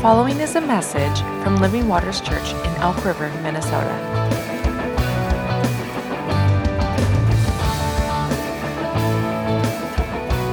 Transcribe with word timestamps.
following 0.00 0.40
is 0.40 0.56
a 0.56 0.60
message 0.62 1.20
from 1.42 1.56
Living 1.56 1.86
Waters 1.86 2.22
Church 2.22 2.54
in 2.54 2.74
Elk 2.76 3.04
River, 3.04 3.28
Minnesota. 3.42 3.94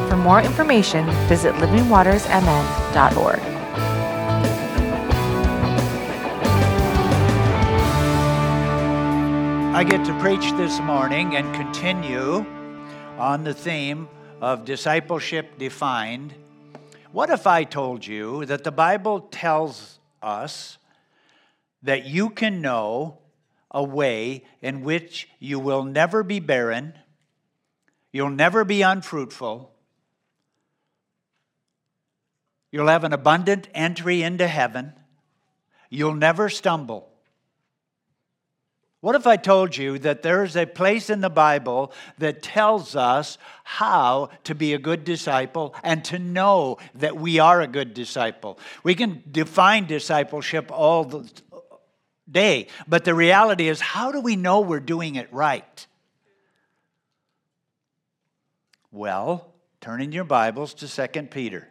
For 0.10 0.18
more 0.18 0.42
information, 0.42 1.10
visit 1.30 1.56
livingwatersmn.org. 1.56 3.40
I 9.74 9.84
get 9.86 10.06
to 10.08 10.20
preach 10.20 10.52
this 10.58 10.78
morning 10.82 11.38
and 11.38 11.56
continue 11.56 12.46
on 13.18 13.46
the 13.46 13.54
theme 13.54 14.10
of 14.42 14.66
discipleship 14.66 15.58
defined. 15.58 16.34
What 17.12 17.30
if 17.30 17.48
I 17.48 17.64
told 17.64 18.06
you 18.06 18.46
that 18.46 18.64
the 18.64 18.72
Bible 18.72 19.22
tells 19.22 20.00
us 20.22 20.78
that 21.82 22.06
you 22.06 22.30
can 22.30 22.62
know 22.62 23.20
a 23.72 23.84
way 23.84 24.44
in 24.62 24.82
which 24.82 25.30
you 25.40 25.60
will 25.60 25.84
never 25.84 26.22
be 26.24 26.40
barren, 26.40 26.94
you'll 28.12 28.30
never 28.30 28.66
be 28.66 28.82
unfruitful, 28.82 29.74
you'll 32.72 32.88
have 32.88 33.04
an 33.04 33.14
abundant 33.14 33.70
entry 33.74 34.22
into 34.22 34.48
heaven, 34.48 34.94
you'll 35.90 36.16
never 36.16 36.50
stumble? 36.50 37.10
What 39.00 39.16
if 39.16 39.28
I 39.28 39.38
told 39.38 39.78
you 39.78 40.00
that 40.00 40.24
there 40.24 40.44
is 40.44 40.56
a 40.56 40.66
place 40.66 41.10
in 41.12 41.22
the 41.22 41.30
Bible 41.30 41.94
that 42.18 42.42
tells 42.42 42.96
us 42.96 43.38
how 43.64 44.30
to 44.44 44.56
be 44.56 44.74
a 44.74 44.80
good 44.80 45.04
disciple 45.04 45.76
and 45.84 46.04
to 46.06 46.18
know 46.18 46.80
that 46.96 47.16
we 47.16 47.38
are 47.38 47.62
a 47.62 47.68
good 47.68 47.94
disciple? 47.94 48.58
We 48.84 48.96
can 48.96 49.24
define 49.32 49.86
discipleship 49.86 50.72
all 50.72 51.04
the 51.04 51.30
day, 52.30 52.68
but 52.88 53.06
the 53.06 53.14
reality 53.14 53.68
is, 53.70 53.80
how 53.80 54.12
do 54.12 54.20
we 54.20 54.36
know 54.36 54.62
we're 54.62 54.80
doing 54.80 55.16
it 55.16 55.32
right? 55.32 55.86
Well, 58.92 59.54
turn 59.80 60.02
in 60.02 60.12
your 60.12 60.24
Bibles 60.24 60.74
to 60.76 60.88
2 60.88 61.24
Peter. 61.24 61.68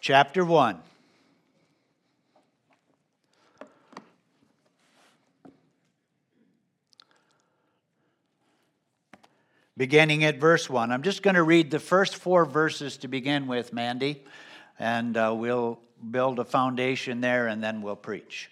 Chapter 0.00 0.44
1. 0.44 0.80
Beginning 9.80 10.24
at 10.24 10.36
verse 10.36 10.68
1. 10.68 10.92
I'm 10.92 11.00
just 11.00 11.22
going 11.22 11.36
to 11.36 11.42
read 11.42 11.70
the 11.70 11.78
first 11.78 12.16
four 12.16 12.44
verses 12.44 12.98
to 12.98 13.08
begin 13.08 13.46
with, 13.46 13.72
Mandy, 13.72 14.22
and 14.78 15.16
uh, 15.16 15.34
we'll 15.34 15.80
build 16.10 16.38
a 16.38 16.44
foundation 16.44 17.22
there 17.22 17.46
and 17.46 17.64
then 17.64 17.80
we'll 17.80 17.96
preach. 17.96 18.50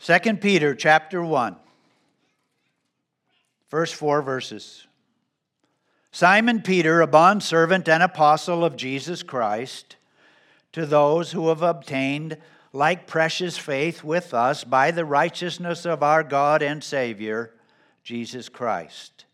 2 0.00 0.18
Peter 0.34 0.74
chapter 0.74 1.24
1, 1.24 1.56
first 3.68 3.94
four 3.94 4.20
verses. 4.20 4.86
Simon 6.12 6.60
Peter, 6.60 7.00
a 7.00 7.06
bondservant 7.06 7.88
and 7.88 8.02
apostle 8.02 8.66
of 8.66 8.76
Jesus 8.76 9.22
Christ, 9.22 9.96
to 10.72 10.84
those 10.84 11.32
who 11.32 11.48
have 11.48 11.62
obtained 11.62 12.36
like 12.72 13.06
precious 13.06 13.58
faith 13.58 14.04
with 14.04 14.32
us 14.32 14.64
by 14.64 14.90
the 14.90 15.04
righteousness 15.04 15.84
of 15.84 16.02
our 16.02 16.22
God 16.22 16.62
and 16.62 16.82
Savior, 16.82 17.52
Jesus 18.04 18.48
Christ. 18.48 19.24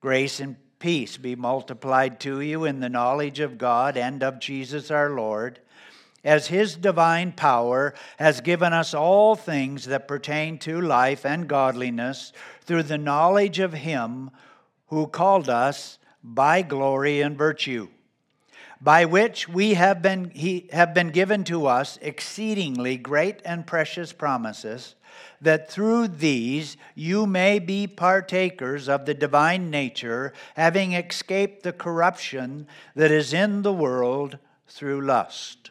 Grace 0.00 0.38
and 0.38 0.56
peace 0.78 1.16
be 1.16 1.34
multiplied 1.34 2.20
to 2.20 2.40
you 2.40 2.64
in 2.64 2.80
the 2.80 2.88
knowledge 2.88 3.40
of 3.40 3.58
God 3.58 3.96
and 3.96 4.22
of 4.22 4.38
Jesus 4.38 4.90
our 4.90 5.10
Lord, 5.10 5.60
as 6.22 6.48
His 6.48 6.76
divine 6.76 7.32
power 7.32 7.94
has 8.18 8.40
given 8.40 8.72
us 8.72 8.92
all 8.92 9.34
things 9.34 9.86
that 9.86 10.08
pertain 10.08 10.58
to 10.58 10.80
life 10.80 11.24
and 11.24 11.48
godliness 11.48 12.32
through 12.62 12.82
the 12.82 12.98
knowledge 12.98 13.58
of 13.58 13.72
Him 13.72 14.30
who 14.88 15.06
called 15.06 15.48
us 15.48 15.98
by 16.22 16.62
glory 16.62 17.22
and 17.22 17.36
virtue 17.38 17.88
by 18.80 19.04
which 19.04 19.48
we 19.48 19.74
have 19.74 20.00
been, 20.02 20.30
he, 20.30 20.68
have 20.72 20.94
been 20.94 21.10
given 21.10 21.44
to 21.44 21.66
us 21.66 21.98
exceedingly 22.00 22.96
great 22.96 23.40
and 23.44 23.66
precious 23.66 24.12
promises, 24.12 24.94
that 25.40 25.70
through 25.70 26.08
these 26.08 26.76
you 26.94 27.26
may 27.26 27.58
be 27.58 27.86
partakers 27.86 28.88
of 28.88 29.06
the 29.06 29.14
divine 29.14 29.70
nature, 29.70 30.32
having 30.54 30.92
escaped 30.92 31.62
the 31.62 31.72
corruption 31.72 32.66
that 32.94 33.10
is 33.10 33.32
in 33.32 33.62
the 33.62 33.72
world 33.72 34.38
through 34.68 35.00
lust. 35.00 35.70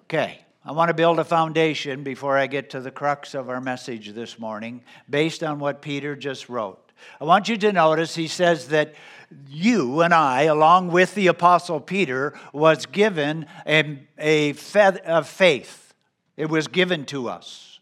Okay. 0.00 0.40
I 0.64 0.72
want 0.72 0.88
to 0.88 0.94
build 0.94 1.18
a 1.18 1.24
foundation 1.24 2.02
before 2.02 2.36
I 2.36 2.46
get 2.46 2.68
to 2.70 2.80
the 2.80 2.90
crux 2.90 3.32
of 3.34 3.48
our 3.48 3.58
message 3.60 4.12
this 4.12 4.38
morning, 4.38 4.82
based 5.08 5.42
on 5.42 5.60
what 5.60 5.80
Peter 5.80 6.14
just 6.14 6.50
wrote. 6.50 6.92
I 7.20 7.24
want 7.24 7.48
you 7.48 7.56
to 7.56 7.72
notice 7.72 8.14
he 8.14 8.28
says 8.28 8.68
that 8.68 8.94
you 9.48 10.00
and 10.00 10.14
I, 10.14 10.42
along 10.42 10.90
with 10.90 11.14
the 11.14 11.26
Apostle 11.26 11.80
Peter, 11.80 12.34
was 12.52 12.86
given 12.86 13.46
a, 13.66 14.06
a, 14.18 14.54
a 14.54 15.24
faith. 15.24 15.94
It 16.36 16.48
was 16.48 16.68
given 16.68 17.04
to 17.06 17.28
us. 17.28 17.80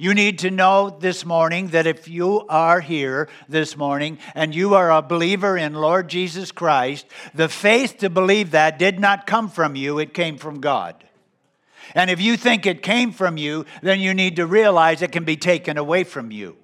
You 0.00 0.14
need 0.14 0.38
to 0.40 0.50
know 0.50 0.96
this 1.00 1.24
morning 1.24 1.68
that 1.68 1.88
if 1.88 2.06
you 2.06 2.46
are 2.48 2.80
here 2.80 3.28
this 3.48 3.76
morning 3.76 4.18
and 4.36 4.54
you 4.54 4.74
are 4.74 4.92
a 4.92 5.02
believer 5.02 5.56
in 5.56 5.74
Lord 5.74 6.08
Jesus 6.08 6.52
Christ, 6.52 7.04
the 7.34 7.48
faith 7.48 7.98
to 7.98 8.08
believe 8.08 8.52
that 8.52 8.78
did 8.78 9.00
not 9.00 9.26
come 9.26 9.50
from 9.50 9.74
you, 9.74 9.98
it 9.98 10.14
came 10.14 10.38
from 10.38 10.60
God. 10.60 11.02
And 11.96 12.10
if 12.10 12.20
you 12.20 12.36
think 12.36 12.64
it 12.64 12.80
came 12.80 13.10
from 13.10 13.36
you, 13.36 13.66
then 13.82 13.98
you 13.98 14.14
need 14.14 14.36
to 14.36 14.46
realize 14.46 15.02
it 15.02 15.10
can 15.10 15.24
be 15.24 15.36
taken 15.36 15.76
away 15.76 16.04
from 16.04 16.30
you. 16.30 16.56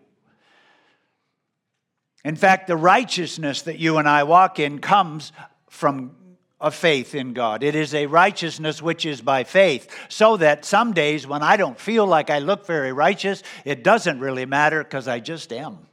In 2.24 2.36
fact, 2.36 2.66
the 2.66 2.76
righteousness 2.76 3.62
that 3.62 3.78
you 3.78 3.98
and 3.98 4.08
I 4.08 4.24
walk 4.24 4.58
in 4.58 4.78
comes 4.78 5.32
from 5.68 6.16
a 6.60 6.70
faith 6.70 7.14
in 7.14 7.34
God. 7.34 7.62
It 7.62 7.74
is 7.74 7.94
a 7.94 8.06
righteousness 8.06 8.80
which 8.80 9.04
is 9.04 9.20
by 9.20 9.44
faith, 9.44 9.94
so 10.08 10.38
that 10.38 10.64
some 10.64 10.94
days 10.94 11.26
when 11.26 11.42
I 11.42 11.58
don't 11.58 11.78
feel 11.78 12.06
like 12.06 12.30
I 12.30 12.38
look 12.38 12.66
very 12.66 12.92
righteous, 12.92 13.42
it 13.66 13.84
doesn't 13.84 14.20
really 14.20 14.46
matter 14.46 14.82
because 14.82 15.06
I 15.06 15.20
just 15.20 15.52
am. 15.52 15.86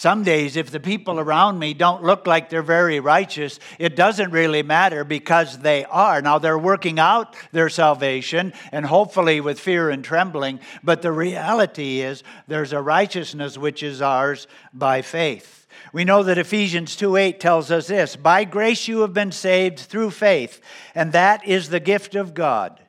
Some 0.00 0.22
days, 0.22 0.56
if 0.56 0.70
the 0.70 0.80
people 0.80 1.20
around 1.20 1.58
me 1.58 1.74
don't 1.74 2.02
look 2.02 2.26
like 2.26 2.48
they're 2.48 2.62
very 2.62 3.00
righteous, 3.00 3.60
it 3.78 3.96
doesn't 3.96 4.30
really 4.30 4.62
matter 4.62 5.04
because 5.04 5.58
they 5.58 5.84
are. 5.84 6.22
Now, 6.22 6.38
they're 6.38 6.58
working 6.58 6.98
out 6.98 7.36
their 7.52 7.68
salvation 7.68 8.54
and 8.72 8.86
hopefully 8.86 9.42
with 9.42 9.60
fear 9.60 9.90
and 9.90 10.02
trembling, 10.02 10.60
but 10.82 11.02
the 11.02 11.12
reality 11.12 12.00
is 12.00 12.22
there's 12.48 12.72
a 12.72 12.80
righteousness 12.80 13.58
which 13.58 13.82
is 13.82 14.00
ours 14.00 14.46
by 14.72 15.02
faith. 15.02 15.66
We 15.92 16.06
know 16.06 16.22
that 16.22 16.38
Ephesians 16.38 16.96
2 16.96 17.16
8 17.16 17.38
tells 17.38 17.70
us 17.70 17.88
this 17.88 18.16
By 18.16 18.44
grace 18.44 18.88
you 18.88 19.00
have 19.00 19.12
been 19.12 19.32
saved 19.32 19.80
through 19.80 20.12
faith, 20.12 20.62
and 20.94 21.12
that 21.12 21.46
is 21.46 21.68
the 21.68 21.78
gift 21.78 22.14
of 22.14 22.32
God. 22.32 22.80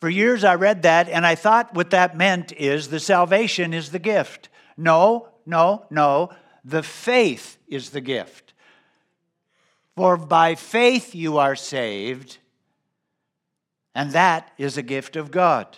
For 0.00 0.10
years 0.10 0.42
I 0.42 0.56
read 0.56 0.82
that, 0.82 1.08
and 1.08 1.24
I 1.24 1.36
thought 1.36 1.72
what 1.72 1.90
that 1.90 2.16
meant 2.16 2.50
is 2.50 2.88
the 2.88 2.98
salvation 2.98 3.72
is 3.72 3.92
the 3.92 4.00
gift. 4.00 4.48
No, 4.76 5.28
no, 5.46 5.86
no. 5.90 6.30
The 6.64 6.82
faith 6.82 7.58
is 7.68 7.90
the 7.90 8.00
gift. 8.00 8.52
For 9.96 10.16
by 10.16 10.54
faith 10.54 11.14
you 11.14 11.38
are 11.38 11.56
saved, 11.56 12.38
and 13.94 14.12
that 14.12 14.50
is 14.56 14.78
a 14.78 14.82
gift 14.82 15.16
of 15.16 15.30
God. 15.30 15.76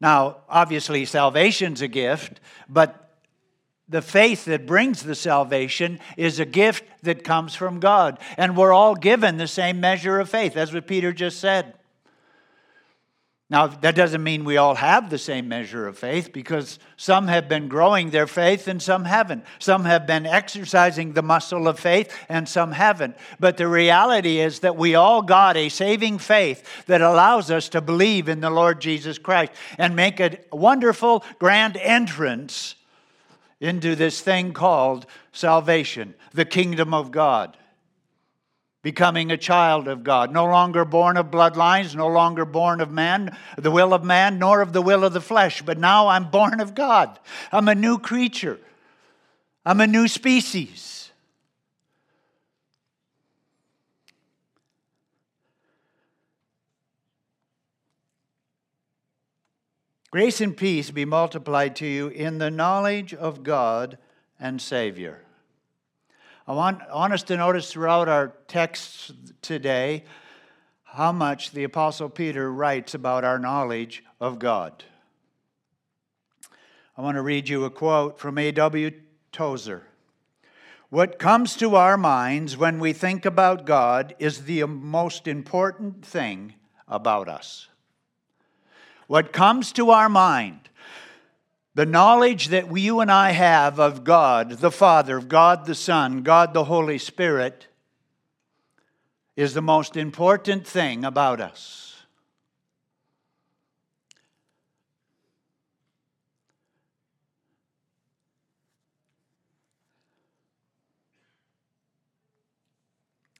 Now, 0.00 0.38
obviously, 0.48 1.04
salvation's 1.04 1.82
a 1.82 1.88
gift, 1.88 2.40
but 2.68 3.06
the 3.88 4.02
faith 4.02 4.46
that 4.46 4.66
brings 4.66 5.02
the 5.02 5.14
salvation 5.14 6.00
is 6.16 6.40
a 6.40 6.44
gift 6.44 6.84
that 7.02 7.24
comes 7.24 7.54
from 7.54 7.78
God. 7.78 8.18
And 8.36 8.56
we're 8.56 8.72
all 8.72 8.94
given 8.94 9.36
the 9.36 9.46
same 9.46 9.80
measure 9.80 10.18
of 10.18 10.28
faith. 10.28 10.54
That's 10.54 10.72
what 10.72 10.86
Peter 10.86 11.12
just 11.12 11.38
said. 11.38 11.74
Now, 13.48 13.68
that 13.68 13.94
doesn't 13.94 14.24
mean 14.24 14.44
we 14.44 14.56
all 14.56 14.74
have 14.74 15.08
the 15.08 15.18
same 15.18 15.46
measure 15.46 15.86
of 15.86 15.96
faith 15.96 16.32
because 16.32 16.80
some 16.96 17.28
have 17.28 17.48
been 17.48 17.68
growing 17.68 18.10
their 18.10 18.26
faith 18.26 18.66
and 18.66 18.82
some 18.82 19.04
haven't. 19.04 19.44
Some 19.60 19.84
have 19.84 20.04
been 20.04 20.26
exercising 20.26 21.12
the 21.12 21.22
muscle 21.22 21.68
of 21.68 21.78
faith 21.78 22.12
and 22.28 22.48
some 22.48 22.72
haven't. 22.72 23.16
But 23.38 23.56
the 23.56 23.68
reality 23.68 24.40
is 24.40 24.60
that 24.60 24.76
we 24.76 24.96
all 24.96 25.22
got 25.22 25.56
a 25.56 25.68
saving 25.68 26.18
faith 26.18 26.86
that 26.86 27.00
allows 27.00 27.52
us 27.52 27.68
to 27.68 27.80
believe 27.80 28.28
in 28.28 28.40
the 28.40 28.50
Lord 28.50 28.80
Jesus 28.80 29.16
Christ 29.16 29.52
and 29.78 29.94
make 29.94 30.18
a 30.18 30.38
wonderful, 30.50 31.24
grand 31.38 31.76
entrance 31.76 32.74
into 33.60 33.94
this 33.94 34.20
thing 34.20 34.54
called 34.54 35.06
salvation, 35.30 36.14
the 36.32 36.44
kingdom 36.44 36.92
of 36.92 37.12
God. 37.12 37.56
Becoming 38.86 39.32
a 39.32 39.36
child 39.36 39.88
of 39.88 40.04
God, 40.04 40.32
no 40.32 40.44
longer 40.44 40.84
born 40.84 41.16
of 41.16 41.28
bloodlines, 41.28 41.96
no 41.96 42.06
longer 42.06 42.44
born 42.44 42.80
of 42.80 42.88
man, 42.88 43.36
the 43.58 43.72
will 43.72 43.92
of 43.92 44.04
man, 44.04 44.38
nor 44.38 44.60
of 44.60 44.72
the 44.72 44.80
will 44.80 45.02
of 45.02 45.12
the 45.12 45.20
flesh, 45.20 45.60
but 45.60 45.76
now 45.76 46.06
I'm 46.06 46.30
born 46.30 46.60
of 46.60 46.72
God. 46.72 47.18
I'm 47.50 47.66
a 47.66 47.74
new 47.74 47.98
creature. 47.98 48.60
I'm 49.64 49.80
a 49.80 49.88
new 49.88 50.06
species. 50.06 51.10
Grace 60.12 60.40
and 60.40 60.56
peace 60.56 60.92
be 60.92 61.04
multiplied 61.04 61.74
to 61.74 61.86
you 61.88 62.06
in 62.06 62.38
the 62.38 62.52
knowledge 62.52 63.12
of 63.12 63.42
God 63.42 63.98
and 64.38 64.62
Savior 64.62 65.25
I 66.48 66.52
want, 66.52 66.80
I 66.88 66.94
want 66.94 67.12
us 67.12 67.24
to 67.24 67.36
notice 67.36 67.72
throughout 67.72 68.08
our 68.08 68.28
texts 68.46 69.12
today 69.42 70.04
how 70.84 71.10
much 71.10 71.50
the 71.50 71.64
Apostle 71.64 72.08
Peter 72.08 72.52
writes 72.52 72.94
about 72.94 73.24
our 73.24 73.40
knowledge 73.40 74.04
of 74.20 74.38
God. 74.38 74.84
I 76.96 77.02
want 77.02 77.16
to 77.16 77.22
read 77.22 77.48
you 77.48 77.64
a 77.64 77.70
quote 77.70 78.20
from 78.20 78.38
A.W. 78.38 78.92
Tozer. 79.32 79.88
What 80.88 81.18
comes 81.18 81.56
to 81.56 81.74
our 81.74 81.96
minds 81.96 82.56
when 82.56 82.78
we 82.78 82.92
think 82.92 83.26
about 83.26 83.66
God 83.66 84.14
is 84.20 84.44
the 84.44 84.64
most 84.66 85.26
important 85.26 86.06
thing 86.06 86.54
about 86.86 87.28
us. 87.28 87.66
What 89.08 89.32
comes 89.32 89.72
to 89.72 89.90
our 89.90 90.08
mind 90.08 90.68
the 91.76 91.84
knowledge 91.84 92.48
that 92.48 92.74
you 92.74 93.00
and 93.00 93.12
I 93.12 93.32
have 93.32 93.78
of 93.78 94.02
God 94.02 94.48
the 94.48 94.70
Father, 94.70 95.18
of 95.18 95.28
God 95.28 95.66
the 95.66 95.74
Son, 95.74 96.22
God 96.22 96.54
the 96.54 96.64
Holy 96.64 96.96
Spirit 96.96 97.66
is 99.36 99.52
the 99.52 99.60
most 99.60 99.94
important 99.94 100.66
thing 100.66 101.04
about 101.04 101.38
us. 101.38 102.02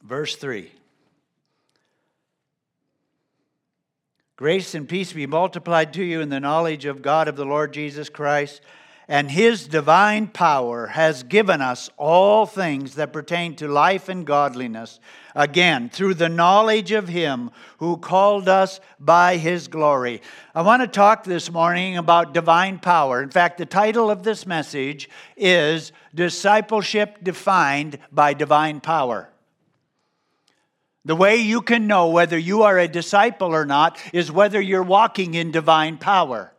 Verse 0.03 0.37
3. 0.37 0.76
Grace 4.37 4.75
and 4.75 4.87
peace 4.87 5.15
be 5.15 5.27
multiplied 5.27 5.95
to 5.95 6.05
you 6.05 6.21
in 6.21 6.29
the 6.29 6.39
knowledge 6.39 6.85
of 6.85 7.01
God 7.01 7.27
of 7.27 7.37
the 7.37 7.47
Lord 7.47 7.73
Jesus 7.73 8.11
Christ. 8.11 8.61
And 9.09 9.31
his 9.31 9.67
divine 9.67 10.27
power 10.27 10.89
has 10.89 11.23
given 11.23 11.63
us 11.63 11.89
all 11.97 12.45
things 12.45 12.97
that 12.97 13.15
pertain 13.15 13.57
to 13.57 13.69
life 13.69 14.11
and 14.11 14.27
godliness, 14.27 15.01
again, 15.35 15.89
through 15.89 16.15
the 16.15 16.29
knowledge 16.29 16.93
of 16.93 17.09
him 17.09 17.51
who 17.79 17.97
called 17.97 18.47
us 18.47 18.79
by 19.01 19.39
his 19.39 19.69
glory. 19.69 20.21
I 20.55 20.61
want 20.61 20.83
to 20.83 20.89
talk 20.89 21.25
this 21.25 21.51
morning 21.51 21.97
about 21.97 22.35
divine 22.35 22.79
power. 22.79 23.23
In 23.23 23.31
fact, 23.31 23.57
the 23.57 23.65
title 23.65 24.11
of 24.11 24.23
this 24.23 24.45
message 24.45 25.09
is 25.37 25.93
Discipleship 26.15 27.23
Defined 27.23 27.99
by 28.13 28.35
Divine 28.35 28.81
Power. 28.81 29.31
The 31.07 31.15
way 31.15 31.37
you 31.37 31.63
can 31.63 31.87
know 31.87 32.09
whether 32.09 32.37
you 32.37 32.65
are 32.65 32.81
a 32.81 32.89
disciple 32.89 33.55
or 33.55 33.65
not 33.65 33.97
is 34.13 34.33
whether 34.33 34.61
you're 34.61 34.83
walking 34.83 35.35
in 35.35 35.53
divine 35.53 35.99
power. 35.99 36.53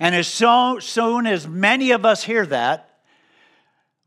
And 0.00 0.14
as 0.14 0.26
so, 0.26 0.78
soon 0.78 1.26
as 1.26 1.46
many 1.46 1.90
of 1.90 2.06
us 2.06 2.24
hear 2.24 2.46
that, 2.46 3.00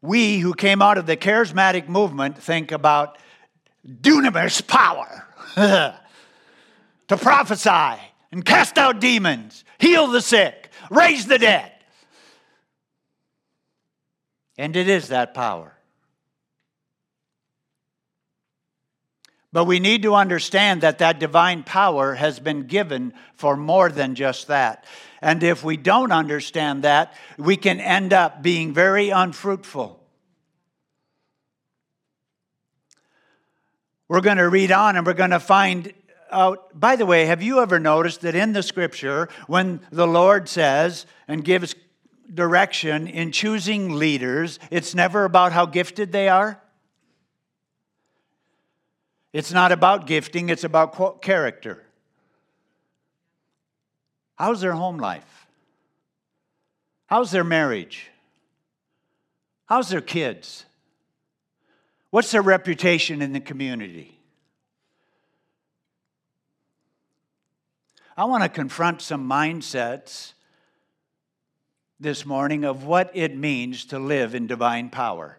we 0.01 0.39
who 0.39 0.55
came 0.55 0.81
out 0.81 0.97
of 0.97 1.05
the 1.05 1.15
charismatic 1.15 1.87
movement 1.87 2.41
think 2.41 2.71
about 2.71 3.19
dunamis 3.87 4.65
power 4.65 5.27
to 7.07 7.17
prophesy 7.17 8.01
and 8.31 8.43
cast 8.43 8.79
out 8.79 8.99
demons, 8.99 9.63
heal 9.77 10.07
the 10.07 10.21
sick, 10.21 10.71
raise 10.89 11.27
the 11.27 11.37
dead. 11.37 11.71
And 14.57 14.75
it 14.75 14.89
is 14.89 15.09
that 15.09 15.35
power. 15.35 15.75
But 19.53 19.65
we 19.65 19.79
need 19.79 20.03
to 20.03 20.15
understand 20.15 20.81
that 20.81 20.99
that 20.99 21.19
divine 21.19 21.63
power 21.63 22.15
has 22.15 22.39
been 22.39 22.67
given 22.67 23.13
for 23.35 23.57
more 23.57 23.89
than 23.89 24.15
just 24.15 24.47
that. 24.47 24.85
And 25.21 25.43
if 25.43 25.63
we 25.63 25.75
don't 25.75 26.11
understand 26.11 26.83
that, 26.83 27.13
we 27.37 27.57
can 27.57 27.79
end 27.79 28.13
up 28.13 28.41
being 28.41 28.73
very 28.73 29.09
unfruitful. 29.09 29.99
We're 34.07 34.21
going 34.21 34.37
to 34.37 34.49
read 34.49 34.71
on 34.71 34.95
and 34.95 35.05
we're 35.05 35.13
going 35.13 35.31
to 35.31 35.39
find 35.39 35.93
out. 36.31 36.77
By 36.77 36.95
the 36.95 37.05
way, 37.05 37.25
have 37.25 37.41
you 37.41 37.61
ever 37.61 37.77
noticed 37.77 38.21
that 38.21 38.35
in 38.35 38.53
the 38.53 38.63
scripture, 38.63 39.27
when 39.47 39.81
the 39.91 40.07
Lord 40.07 40.47
says 40.47 41.05
and 41.27 41.43
gives 41.43 41.75
direction 42.33 43.07
in 43.07 43.33
choosing 43.33 43.95
leaders, 43.95 44.59
it's 44.69 44.95
never 44.95 45.25
about 45.25 45.51
how 45.51 45.65
gifted 45.65 46.13
they 46.13 46.29
are? 46.29 46.60
It's 49.33 49.51
not 49.51 49.71
about 49.71 50.07
gifting, 50.07 50.49
it's 50.49 50.63
about 50.63 51.21
character. 51.21 51.83
How's 54.35 54.61
their 54.61 54.73
home 54.73 54.97
life? 54.97 55.47
How's 57.07 57.31
their 57.31 57.43
marriage? 57.43 58.09
How's 59.67 59.89
their 59.89 60.01
kids? 60.01 60.65
What's 62.09 62.31
their 62.31 62.41
reputation 62.41 63.21
in 63.21 63.31
the 63.31 63.39
community? 63.39 64.17
I 68.17 68.25
want 68.25 68.43
to 68.43 68.49
confront 68.49 69.01
some 69.01 69.29
mindsets 69.29 70.33
this 71.99 72.25
morning 72.25 72.65
of 72.65 72.83
what 72.83 73.11
it 73.13 73.37
means 73.37 73.85
to 73.85 73.99
live 73.99 74.35
in 74.35 74.47
divine 74.47 74.89
power. 74.89 75.37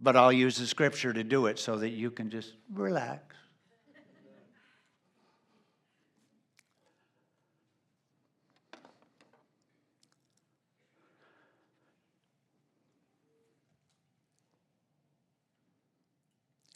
But 0.00 0.16
I'll 0.16 0.32
use 0.32 0.56
the 0.56 0.66
scripture 0.66 1.12
to 1.12 1.24
do 1.24 1.46
it 1.46 1.58
so 1.58 1.76
that 1.78 1.90
you 1.90 2.10
can 2.10 2.30
just 2.30 2.54
relax. 2.72 3.34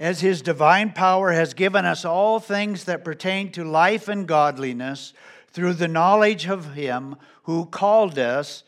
As 0.01 0.21
his 0.21 0.43
divine 0.43 0.91
power 0.91 1.31
has 1.31 1.55
given 1.55 1.85
us 1.85 2.05
all 2.05 2.41
things 2.41 2.85
that 2.85 3.05
pertain 3.05 3.52
to 3.52 3.62
life 3.62 4.09
and 4.09 4.26
godliness 4.26 5.12
through 5.52 5.75
the 5.75 5.87
knowledge 5.87 6.49
of 6.49 6.75
him 6.75 7.14
who 7.45 7.67
called 7.67 8.19
us 8.19 8.64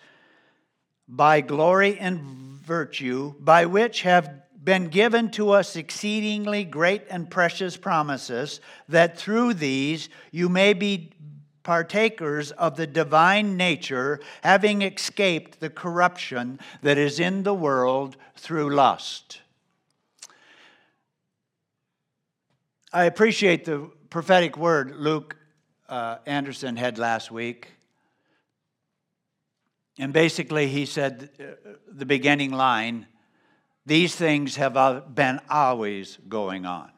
by 1.08 1.40
glory 1.40 1.98
and 1.98 2.20
virtue, 2.20 3.34
by 3.40 3.66
which 3.66 4.02
have 4.02 4.43
been 4.64 4.88
given 4.88 5.30
to 5.30 5.50
us 5.50 5.76
exceedingly 5.76 6.64
great 6.64 7.02
and 7.10 7.30
precious 7.30 7.76
promises, 7.76 8.60
that 8.88 9.18
through 9.18 9.54
these 9.54 10.08
you 10.30 10.48
may 10.48 10.72
be 10.72 11.12
partakers 11.62 12.50
of 12.52 12.76
the 12.76 12.86
divine 12.86 13.56
nature, 13.56 14.20
having 14.42 14.82
escaped 14.82 15.60
the 15.60 15.70
corruption 15.70 16.58
that 16.82 16.98
is 16.98 17.20
in 17.20 17.42
the 17.42 17.54
world 17.54 18.16
through 18.36 18.74
lust. 18.74 19.40
I 22.92 23.04
appreciate 23.04 23.64
the 23.64 23.90
prophetic 24.08 24.56
word 24.56 24.94
Luke 24.96 25.36
uh, 25.88 26.18
Anderson 26.26 26.76
had 26.76 26.98
last 26.98 27.30
week. 27.30 27.68
And 29.98 30.12
basically, 30.12 30.68
he 30.68 30.86
said 30.86 31.30
uh, 31.38 31.72
the 31.88 32.06
beginning 32.06 32.52
line 32.52 33.06
these 33.86 34.14
things 34.14 34.56
have 34.56 34.76
uh, 34.76 35.00
been 35.00 35.40
always 35.48 36.18
going 36.28 36.64
on. 36.64 36.90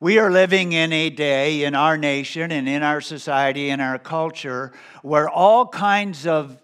We 0.00 0.18
are 0.18 0.30
living 0.30 0.72
in 0.72 0.92
a 0.92 1.08
day 1.08 1.64
in 1.64 1.74
our 1.74 1.96
nation 1.96 2.50
and 2.50 2.68
in 2.68 2.82
our 2.82 3.00
society, 3.00 3.70
in 3.70 3.80
our 3.80 3.98
culture, 3.98 4.72
where 5.02 5.28
all 5.28 5.66
kinds 5.66 6.26
of 6.26 6.60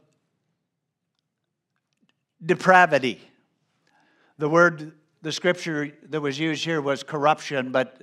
depravity, 2.45 3.21
the 4.39 4.49
word, 4.49 4.93
the 5.23 5.33
scripture 5.33 5.97
that 6.09 6.21
was 6.21 6.39
used 6.39 6.65
here 6.65 6.83
was 6.83 7.03
corruption, 7.03 7.73
but 7.73 8.03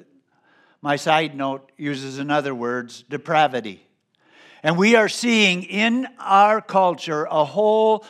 my 0.81 0.95
side 0.95 1.35
note 1.35 1.71
uses 1.77 2.17
another 2.17 2.55
words, 2.55 3.03
depravity. 3.09 3.85
And 4.63 4.77
we 4.77 4.95
are 4.95 5.09
seeing 5.09 5.63
in 5.63 6.07
our 6.19 6.61
culture 6.61 7.25
a 7.25 7.45
whole 7.45 8.05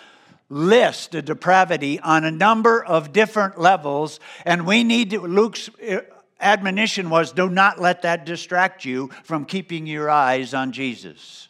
list 0.50 1.16
of 1.16 1.26
depravity 1.26 2.00
on 2.00 2.24
a 2.24 2.32
number 2.32 2.84
of 2.84 3.12
different 3.12 3.60
levels, 3.60 4.20
and 4.46 4.66
we 4.66 4.84
need 4.84 5.12
to, 5.12 5.22
Luke's 5.22 5.70
uh, 5.90 6.00
admonition 6.40 7.10
was 7.10 7.32
do 7.32 7.50
not 7.50 7.80
let 7.80 8.04
that 8.04 8.26
distract 8.26 8.86
you 8.86 9.10
from 9.24 9.46
keeping 9.46 9.88
your 9.88 10.10
eyes 10.10 10.54
on 10.54 10.72
Jesus. 10.72 11.48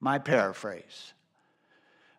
My 0.00 0.18
paraphrase. 0.18 1.12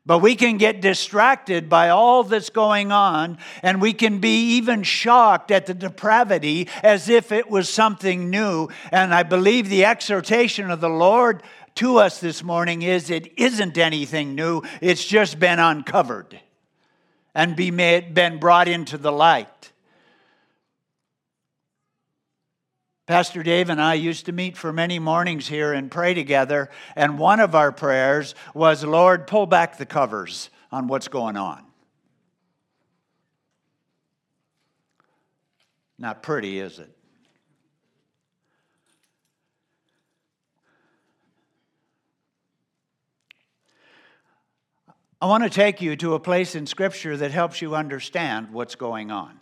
But 0.05 0.19
we 0.19 0.35
can 0.35 0.57
get 0.57 0.81
distracted 0.81 1.69
by 1.69 1.87
all 1.87 2.23
that's 2.23 2.49
going 2.49 2.91
on, 2.91 3.37
and 3.61 3.81
we 3.81 3.93
can 3.93 4.19
be 4.19 4.57
even 4.57 4.83
shocked 4.83 5.49
at 5.49 5.65
the 5.65 5.73
depravity 5.73 6.67
as 6.83 7.07
if 7.07 7.31
it 7.31 7.49
was 7.49 7.69
something 7.69 8.29
new. 8.29 8.67
And 8.91 9.13
I 9.13 9.23
believe 9.23 9.69
the 9.69 9.85
exhortation 9.85 10.69
of 10.69 10.81
the 10.81 10.89
Lord 10.89 11.41
to 11.75 11.97
us 11.97 12.19
this 12.19 12.43
morning 12.43 12.81
is 12.81 13.09
it 13.09 13.39
isn't 13.39 13.77
anything 13.77 14.35
new, 14.35 14.61
it's 14.81 15.05
just 15.05 15.39
been 15.39 15.59
uncovered 15.59 16.39
and 17.35 17.55
be 17.55 17.71
made, 17.71 18.13
been 18.13 18.39
brought 18.39 18.67
into 18.67 18.97
the 18.97 19.11
light. 19.11 19.71
Pastor 23.05 23.43
Dave 23.43 23.69
and 23.69 23.81
I 23.81 23.95
used 23.95 24.27
to 24.27 24.31
meet 24.31 24.55
for 24.55 24.71
many 24.71 24.97
mornings 24.97 25.47
here 25.47 25.73
and 25.73 25.91
pray 25.91 26.13
together, 26.13 26.69
and 26.95 27.19
one 27.19 27.41
of 27.41 27.53
our 27.53 27.71
prayers 27.71 28.33
was, 28.53 28.83
Lord, 28.83 29.27
pull 29.27 29.45
back 29.45 29.77
the 29.77 29.85
covers 29.85 30.49
on 30.71 30.87
what's 30.87 31.09
going 31.09 31.35
on. 31.35 31.65
Not 35.97 36.23
pretty, 36.23 36.59
is 36.59 36.79
it? 36.79 36.95
I 45.23 45.25
want 45.25 45.45
to 45.45 45.49
take 45.49 45.81
you 45.81 45.95
to 45.95 46.15
a 46.15 46.19
place 46.19 46.53
in 46.53 46.67
Scripture 46.67 47.15
that 47.15 47.31
helps 47.31 47.61
you 47.61 47.75
understand 47.75 48.51
what's 48.51 48.75
going 48.75 49.09
on. 49.09 49.39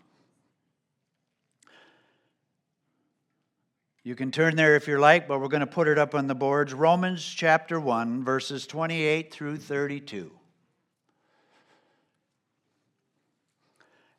You 4.03 4.13
can 4.13 4.29
turn 4.31 4.55
there 4.55 4.75
if 4.75 4.87
you 4.87 4.99
like, 4.99 5.27
but 5.27 5.41
we're 5.41 5.47
going 5.47 5.61
to 5.61 5.65
put 5.65 5.87
it 5.87 5.97
up 5.97 6.13
on 6.13 6.27
the 6.27 6.35
boards. 6.35 6.71
Romans 6.71 7.25
chapter 7.25 7.79
1, 7.79 8.23
verses 8.23 8.67
28 8.67 9.33
through 9.33 9.57
32. 9.57 10.31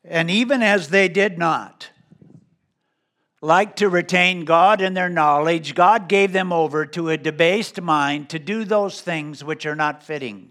And 0.03 0.29
even 0.29 0.61
as 0.61 0.89
they 0.89 1.07
did 1.07 1.37
not 1.37 1.91
like 3.41 3.77
to 3.77 3.87
retain 3.87 4.43
God 4.43 4.81
in 4.81 4.95
their 4.95 5.07
knowledge, 5.07 5.75
God 5.75 6.09
gave 6.09 6.33
them 6.33 6.51
over 6.51 6.85
to 6.87 7.09
a 7.09 7.15
debased 7.17 7.79
mind 7.79 8.27
to 8.31 8.37
do 8.37 8.65
those 8.65 8.99
things 8.99 9.45
which 9.45 9.65
are 9.65 9.77
not 9.77 10.03
fitting 10.03 10.49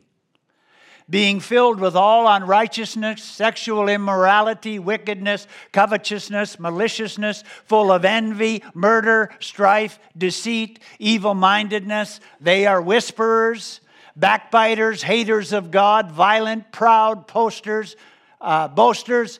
being 1.13 1.41
filled 1.41 1.79
with 1.79 1.95
all 1.95 2.27
unrighteousness, 2.27 3.23
sexual 3.23 3.87
immorality, 3.87 4.79
wickedness, 4.79 5.47
covetousness, 5.71 6.59
maliciousness, 6.59 7.45
full 7.67 7.93
of 7.93 8.07
envy, 8.07 8.63
murder, 8.73 9.31
strife, 9.39 9.99
deceit, 10.17 10.79
evil 10.99 11.35
mindedness. 11.35 12.19
They 12.41 12.67
are 12.67 12.81
whisperers, 12.81 13.83
backbiters, 14.17 15.03
haters 15.03 15.53
of 15.53 15.71
God, 15.71 16.11
violent, 16.11 16.73
proud, 16.73 17.29
posters, 17.29 17.95
uh, 18.41 18.69
boasters, 18.69 19.39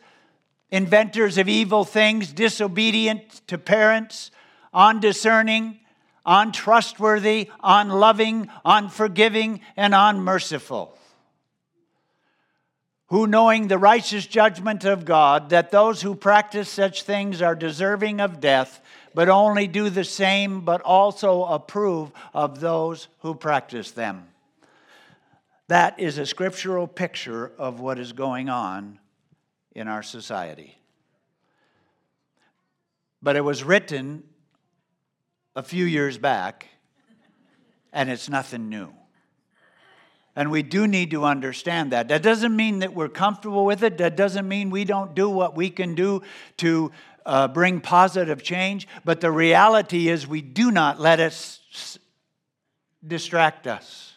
inventors 0.71 1.39
of 1.39 1.49
evil 1.49 1.85
things, 1.85 2.35
disobedient 2.35 3.41
to 3.47 3.57
parents, 3.57 4.31
undiscerning, 4.75 5.79
untrustworthy, 6.27 7.49
unloving, 7.65 8.51
unforgiving, 8.63 9.61
and 9.75 9.95
unmerciful 9.95 10.99
who, 13.13 13.27
knowing 13.27 13.69
the 13.69 13.77
righteous 13.77 14.27
judgment 14.27 14.87
of 14.87 15.05
God, 15.05 15.51
that 15.51 15.71
those 15.71 16.01
who 16.01 16.15
practice 16.15 16.71
such 16.71 17.03
things 17.03 17.43
are 17.43 17.55
deserving 17.55 18.23
of 18.23 18.41
death, 18.41 18.81
but 19.13 19.29
only 19.29 19.67
do 19.67 19.91
the 19.91 20.03
same, 20.03 20.63
but 20.63 20.81
also 20.81 21.45
approve 21.45 22.11
of 22.33 22.61
those 22.61 23.09
who 23.19 23.35
practice 23.35 23.91
them. 23.91 24.29
That 25.69 26.01
is 26.01 26.17
a 26.17 26.25
scriptural 26.25 26.87
picture 26.87 27.53
of 27.59 27.81
what 27.81 27.99
is 27.99 28.15
going 28.15 28.49
on 28.49 28.99
in 29.75 29.89
our 29.89 30.03
society. 30.03 30.79
But 33.23 33.37
it 33.37 33.43
was 33.43 33.63
written 33.63 34.23
a 35.55 35.63
few 35.63 35.85
years 35.85 36.17
back, 36.17 36.67
and 37.93 38.09
it's 38.09 38.31
nothing 38.31 38.71
new. 38.71 38.91
And 40.35 40.51
we 40.51 40.63
do 40.63 40.87
need 40.87 41.11
to 41.11 41.25
understand 41.25 41.93
that. 41.93 42.09
That 42.09 42.23
doesn't 42.23 42.57
mean 42.57 42.79
that 42.79 42.95
we're 42.95 43.11
comfortable 43.11 43.67
with 43.67 43.83
it. 43.83 43.99
That 43.99 44.17
doesn't 44.17 44.49
mean 44.49 44.71
we 44.71 44.85
don't 44.85 45.15
do 45.15 45.29
what 45.29 45.55
we 45.55 45.69
can 45.69 45.95
do 45.95 46.23
to 46.59 46.91
uh, 47.27 47.49
bring 47.49 47.81
positive 47.81 48.43
change. 48.43 48.89
But 49.05 49.21
the 49.21 49.31
reality 49.31 50.09
is, 50.09 50.27
we 50.27 50.41
do 50.41 50.71
not 50.71 50.99
let 50.99 51.21
it 51.21 51.33
s- 51.33 51.99
distract 53.07 53.67
us. 53.67 54.15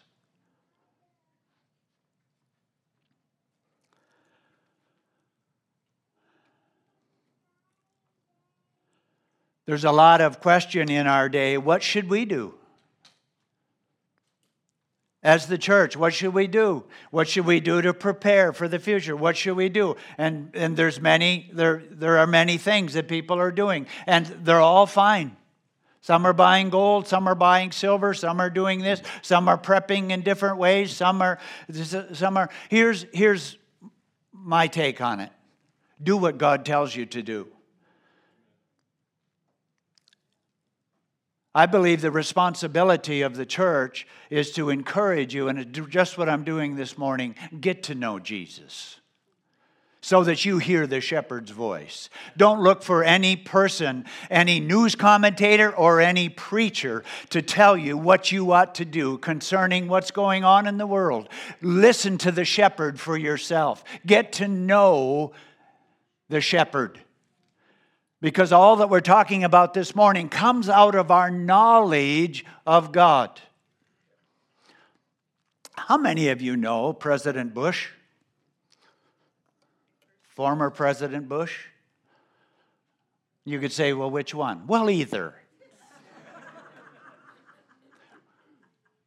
There's 9.66 9.84
a 9.84 9.92
lot 9.92 10.22
of 10.22 10.40
question 10.40 10.90
in 10.90 11.08
our 11.08 11.28
day 11.28 11.58
what 11.58 11.82
should 11.82 12.08
we 12.10 12.26
do? 12.26 12.54
As 15.26 15.48
the 15.48 15.58
church 15.58 15.98
what 15.98 16.14
should 16.14 16.34
we 16.34 16.48
do? 16.48 16.86
What 17.10 17.28
should 17.28 17.46
we 17.46 17.60
do 17.60 17.82
to 17.82 17.94
prepare 17.94 18.54
for 18.54 18.68
the 18.68 18.80
future? 18.80 19.16
What 19.16 19.36
should 19.36 19.58
we 19.58 19.68
do? 19.68 19.98
And 20.18 20.52
and 20.54 20.78
there's 20.78 21.02
many 21.02 21.50
there 21.52 21.84
there 21.90 22.20
are 22.20 22.28
many 22.28 22.58
things 22.58 22.94
that 22.94 23.10
people 23.10 23.38
are 23.38 23.52
doing 23.52 23.88
and 24.06 24.28
they're 24.28 24.62
all 24.62 24.86
fine. 24.86 25.36
Some 26.02 26.28
are 26.28 26.34
buying 26.34 26.70
gold 26.70 27.08
some 27.08 27.28
are 27.28 27.36
buying 27.36 27.72
silver 27.72 28.14
some 28.14 28.40
are 28.40 28.52
doing 28.52 28.80
this 28.80 29.02
some 29.24 29.50
are 29.50 29.58
prepping 29.58 30.12
in 30.12 30.22
different 30.22 30.58
ways 30.58 30.96
some 30.96 31.22
are 31.24 31.40
some 32.14 32.38
are 32.38 32.50
here's 32.70 33.08
here's 33.12 33.58
my 34.32 34.68
take 34.68 35.02
on 35.02 35.20
it. 35.20 35.32
Do 36.02 36.18
what 36.18 36.38
god 36.38 36.66
tells 36.66 36.96
you 36.96 37.08
to 37.08 37.24
do 37.24 37.48
I 41.56 41.66
believe 41.66 42.02
the 42.02 42.12
responsibility 42.12 43.22
of 43.22 43.38
the 43.38 43.46
church 43.46 44.06
is 44.30 44.52
to 44.52 44.70
encourage 44.70 45.34
you, 45.34 45.48
and 45.48 45.88
just 45.90 46.18
what 46.18 46.28
I'm 46.28 46.44
doing 46.44 46.76
this 46.76 46.98
morning 46.98 47.34
get 47.60 47.84
to 47.84 47.96
know 47.96 48.20
Jesus 48.20 49.00
so 50.02 50.24
that 50.24 50.46
you 50.46 50.60
hear 50.60 50.86
the 50.86 51.02
shepherd's 51.02 51.50
voice. 51.50 52.12
Don't 52.38 52.62
look 52.62 52.84
for 52.84 53.04
any 53.04 53.36
person, 53.36 54.06
any 54.30 54.60
news 54.60 54.94
commentator, 54.94 55.76
or 55.76 56.00
any 56.00 56.30
preacher 56.30 57.04
to 57.32 57.42
tell 57.42 57.76
you 57.76 57.98
what 57.98 58.32
you 58.32 58.52
ought 58.52 58.76
to 58.76 58.86
do 58.86 59.18
concerning 59.18 59.88
what's 59.88 60.12
going 60.12 60.44
on 60.44 60.68
in 60.68 60.78
the 60.78 60.86
world. 60.86 61.28
Listen 61.60 62.20
to 62.20 62.32
the 62.32 62.46
shepherd 62.46 63.00
for 63.00 63.18
yourself, 63.18 63.84
get 64.06 64.34
to 64.34 64.48
know 64.48 65.32
the 66.30 66.40
shepherd 66.42 67.00
because 68.26 68.52
all 68.52 68.78
that 68.78 68.90
we're 68.90 69.02
talking 69.02 69.44
about 69.44 69.76
this 69.76 69.94
morning 69.94 70.30
comes 70.30 70.68
out 70.68 70.96
of 70.96 71.12
our 71.12 71.30
knowledge 71.30 72.44
of 72.66 72.92
God. 72.92 73.40
How 75.76 75.98
many 75.98 76.30
of 76.30 76.42
you 76.42 76.58
know 76.58 76.92
President 76.92 77.54
Bush? 77.54 77.90
Former 80.30 80.72
President 80.72 81.30
Bush? 81.30 81.68
You 83.44 83.60
could 83.60 83.72
say, 83.72 83.94
well, 83.94 84.10
which 84.10 84.34
one? 84.34 84.66
Well, 84.66 84.90
either. 84.90 85.36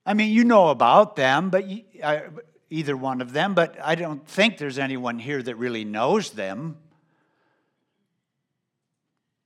I 0.06 0.14
mean, 0.14 0.32
you 0.32 0.44
know 0.44 0.68
about 0.68 1.16
them, 1.16 1.50
but 1.50 1.66
you, 1.66 1.82
uh, 2.04 2.20
either 2.70 2.96
one 2.96 3.20
of 3.20 3.32
them, 3.32 3.54
but 3.54 3.78
I 3.82 3.96
don't 3.96 4.24
think 4.28 4.58
there's 4.58 4.78
anyone 4.78 5.18
here 5.18 5.42
that 5.42 5.56
really 5.56 5.84
knows 5.84 6.30
them. 6.30 6.76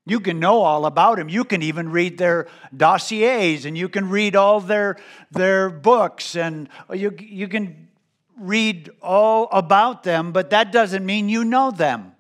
You 0.05 0.19
can 0.19 0.41
know 0.41 0.63
all 0.63 0.87
about 0.87 1.17
them. 1.19 1.29
You 1.29 1.45
can 1.45 1.63
even 1.63 1.91
read 1.91 2.19
their 2.19 2.49
dossiers 2.77 3.65
and 3.65 3.79
you 3.79 3.89
can 3.89 4.11
read 4.11 4.35
all 4.35 4.61
their, 4.61 4.97
their 5.31 5.71
books 5.71 6.35
and 6.35 6.69
you, 6.93 7.15
you 7.21 7.47
can 7.47 7.89
read 8.37 8.91
all 9.01 9.49
about 9.53 10.03
them, 10.03 10.33
but 10.33 10.51
that 10.51 10.73
doesn't 10.73 11.07
mean 11.07 11.29
you 11.29 11.45
know 11.45 11.71
them. 11.71 12.13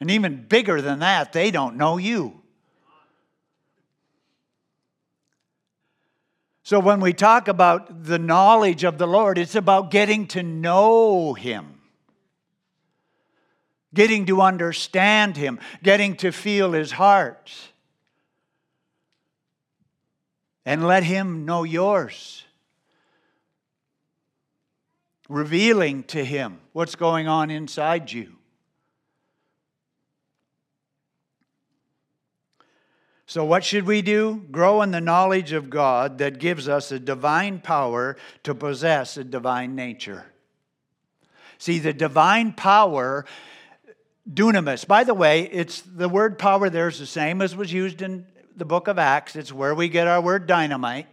And 0.00 0.10
even 0.10 0.44
bigger 0.46 0.82
than 0.82 0.98
that, 0.98 1.32
they 1.32 1.50
don't 1.50 1.76
know 1.76 1.96
you. 1.96 2.42
So 6.64 6.78
when 6.80 7.00
we 7.00 7.12
talk 7.12 7.48
about 7.48 8.04
the 8.04 8.18
knowledge 8.18 8.84
of 8.84 8.98
the 8.98 9.06
Lord, 9.06 9.38
it's 9.38 9.54
about 9.54 9.90
getting 9.90 10.26
to 10.28 10.42
know 10.42 11.34
Him 11.34 11.81
getting 13.94 14.26
to 14.26 14.40
understand 14.40 15.36
Him, 15.36 15.58
getting 15.82 16.16
to 16.16 16.32
feel 16.32 16.72
His 16.72 16.92
heart. 16.92 17.52
And 20.64 20.86
let 20.86 21.02
Him 21.02 21.44
know 21.44 21.64
yours. 21.64 22.44
Revealing 25.28 26.04
to 26.04 26.24
Him 26.24 26.60
what's 26.72 26.94
going 26.94 27.26
on 27.26 27.50
inside 27.50 28.12
you. 28.12 28.36
So, 33.32 33.46
what 33.46 33.64
should 33.64 33.86
we 33.86 34.02
do? 34.02 34.44
Grow 34.50 34.82
in 34.82 34.90
the 34.90 35.00
knowledge 35.00 35.52
of 35.52 35.70
God 35.70 36.18
that 36.18 36.38
gives 36.38 36.68
us 36.68 36.92
a 36.92 36.98
divine 36.98 37.60
power 37.60 38.18
to 38.42 38.54
possess 38.54 39.16
a 39.16 39.24
divine 39.24 39.74
nature. 39.74 40.26
See, 41.56 41.78
the 41.78 41.94
divine 41.94 42.52
power, 42.52 43.24
dunamis, 44.30 44.86
by 44.86 45.04
the 45.04 45.14
way, 45.14 45.42
it's 45.42 45.80
the 45.80 46.08
word 46.08 46.38
power 46.38 46.70
there 46.70 46.88
is 46.88 46.98
the 46.98 47.06
same 47.06 47.42
as 47.42 47.56
was 47.56 47.72
used 47.72 48.02
in 48.02 48.26
the 48.56 48.64
book 48.64 48.88
of 48.88 48.98
Acts. 48.98 49.36
It's 49.36 49.52
where 49.52 49.74
we 49.74 49.88
get 49.88 50.06
our 50.06 50.20
word 50.20 50.46
dynamite. 50.46 51.06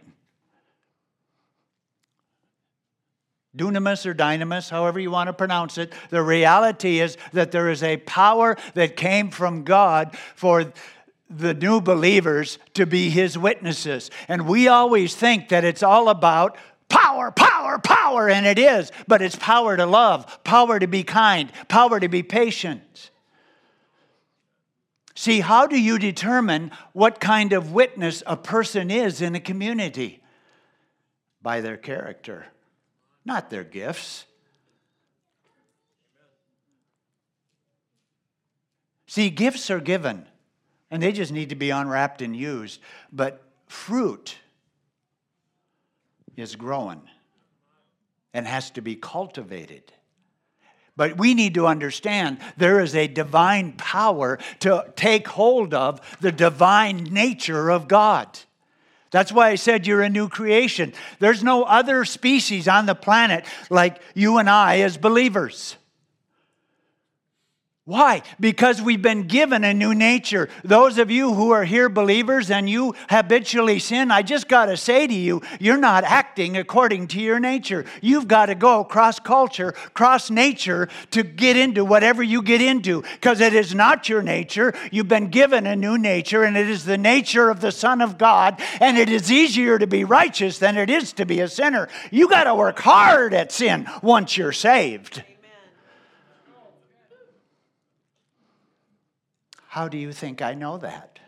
Dunamis 3.56 4.06
or 4.06 4.14
dynamis, 4.14 4.70
however 4.70 5.00
you 5.00 5.10
want 5.10 5.26
to 5.26 5.32
pronounce 5.32 5.76
it. 5.76 5.92
The 6.10 6.22
reality 6.22 7.00
is 7.00 7.16
that 7.32 7.50
there 7.50 7.68
is 7.68 7.82
a 7.82 7.96
power 7.96 8.56
that 8.74 8.96
came 8.96 9.30
from 9.30 9.64
God 9.64 10.16
for 10.36 10.72
the 11.28 11.54
new 11.54 11.80
believers 11.80 12.58
to 12.74 12.86
be 12.86 13.10
his 13.10 13.36
witnesses. 13.36 14.10
And 14.28 14.46
we 14.46 14.68
always 14.68 15.14
think 15.14 15.48
that 15.48 15.64
it's 15.64 15.82
all 15.82 16.08
about 16.08 16.56
power, 16.90 17.30
power, 17.30 17.78
power, 17.78 18.28
and 18.28 18.44
it 18.44 18.58
is, 18.58 18.92
but 19.08 19.22
it's 19.22 19.36
power 19.36 19.76
to 19.76 19.86
love, 19.86 20.42
power 20.44 20.78
to 20.78 20.86
be 20.86 21.02
kind, 21.02 21.50
power 21.68 21.98
to 21.98 22.08
be 22.08 22.22
patient. 22.22 23.10
See, 25.14 25.40
how 25.40 25.66
do 25.66 25.80
you 25.80 25.98
determine 25.98 26.70
what 26.92 27.20
kind 27.20 27.54
of 27.54 27.72
witness 27.72 28.22
a 28.26 28.36
person 28.36 28.90
is 28.90 29.22
in 29.22 29.34
a 29.34 29.40
community? 29.40 30.22
By 31.42 31.62
their 31.62 31.78
character 31.78 32.46
not 33.24 33.50
their 33.50 33.64
gifts. 33.64 34.24
See, 39.06 39.30
gifts 39.30 39.70
are 39.70 39.80
given, 39.80 40.26
and 40.90 41.02
they 41.02 41.12
just 41.12 41.32
need 41.32 41.48
to 41.48 41.56
be 41.56 41.70
unwrapped 41.70 42.22
and 42.22 42.34
used. 42.34 42.80
But 43.12 43.42
fruit 43.66 44.36
is 46.40 46.56
growing 46.56 47.02
and 48.32 48.46
has 48.46 48.70
to 48.72 48.82
be 48.82 48.96
cultivated. 48.96 49.92
But 50.96 51.16
we 51.16 51.34
need 51.34 51.54
to 51.54 51.66
understand 51.66 52.38
there 52.56 52.80
is 52.80 52.94
a 52.94 53.06
divine 53.06 53.72
power 53.72 54.38
to 54.60 54.92
take 54.96 55.28
hold 55.28 55.72
of 55.72 56.00
the 56.20 56.32
divine 56.32 57.04
nature 57.04 57.70
of 57.70 57.88
God. 57.88 58.38
That's 59.10 59.32
why 59.32 59.48
I 59.48 59.54
said 59.56 59.86
you're 59.86 60.02
a 60.02 60.08
new 60.08 60.28
creation. 60.28 60.92
There's 61.18 61.42
no 61.42 61.64
other 61.64 62.04
species 62.04 62.68
on 62.68 62.86
the 62.86 62.94
planet 62.94 63.44
like 63.68 64.00
you 64.14 64.38
and 64.38 64.48
I 64.48 64.80
as 64.80 64.96
believers. 64.96 65.76
Why? 67.90 68.22
Because 68.38 68.80
we've 68.80 69.02
been 69.02 69.24
given 69.24 69.64
a 69.64 69.74
new 69.74 69.96
nature. 69.96 70.48
Those 70.62 70.96
of 70.96 71.10
you 71.10 71.34
who 71.34 71.50
are 71.50 71.64
here 71.64 71.88
believers 71.88 72.48
and 72.48 72.70
you 72.70 72.94
habitually 73.08 73.80
sin, 73.80 74.12
I 74.12 74.22
just 74.22 74.46
got 74.46 74.66
to 74.66 74.76
say 74.76 75.08
to 75.08 75.12
you, 75.12 75.42
you're 75.58 75.76
not 75.76 76.04
acting 76.04 76.56
according 76.56 77.08
to 77.08 77.20
your 77.20 77.40
nature. 77.40 77.84
You've 78.00 78.28
got 78.28 78.46
to 78.46 78.54
go 78.54 78.84
cross 78.84 79.18
culture, 79.18 79.72
cross 79.92 80.30
nature 80.30 80.88
to 81.10 81.24
get 81.24 81.56
into 81.56 81.84
whatever 81.84 82.22
you 82.22 82.42
get 82.42 82.62
into 82.62 83.02
because 83.02 83.40
it 83.40 83.54
is 83.54 83.74
not 83.74 84.08
your 84.08 84.22
nature. 84.22 84.72
You've 84.92 85.08
been 85.08 85.26
given 85.26 85.66
a 85.66 85.74
new 85.74 85.98
nature 85.98 86.44
and 86.44 86.56
it 86.56 86.70
is 86.70 86.84
the 86.84 86.96
nature 86.96 87.50
of 87.50 87.60
the 87.60 87.72
Son 87.72 88.00
of 88.00 88.18
God 88.18 88.62
and 88.78 88.98
it 88.98 89.08
is 89.08 89.32
easier 89.32 89.80
to 89.80 89.88
be 89.88 90.04
righteous 90.04 90.58
than 90.58 90.76
it 90.76 90.90
is 90.90 91.12
to 91.14 91.26
be 91.26 91.40
a 91.40 91.48
sinner. 91.48 91.88
You 92.12 92.28
got 92.28 92.44
to 92.44 92.54
work 92.54 92.78
hard 92.78 93.34
at 93.34 93.50
sin 93.50 93.88
once 94.00 94.36
you're 94.36 94.52
saved. 94.52 95.24
How 99.70 99.86
do 99.86 99.96
you 99.96 100.12
think 100.12 100.42
I 100.42 100.54
know 100.54 100.78
that? 100.78 101.20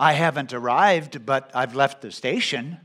I 0.00 0.14
haven't 0.14 0.52
arrived, 0.52 1.24
but 1.24 1.52
I've 1.54 1.76
left 1.76 2.02
the 2.02 2.10
station. 2.10 2.78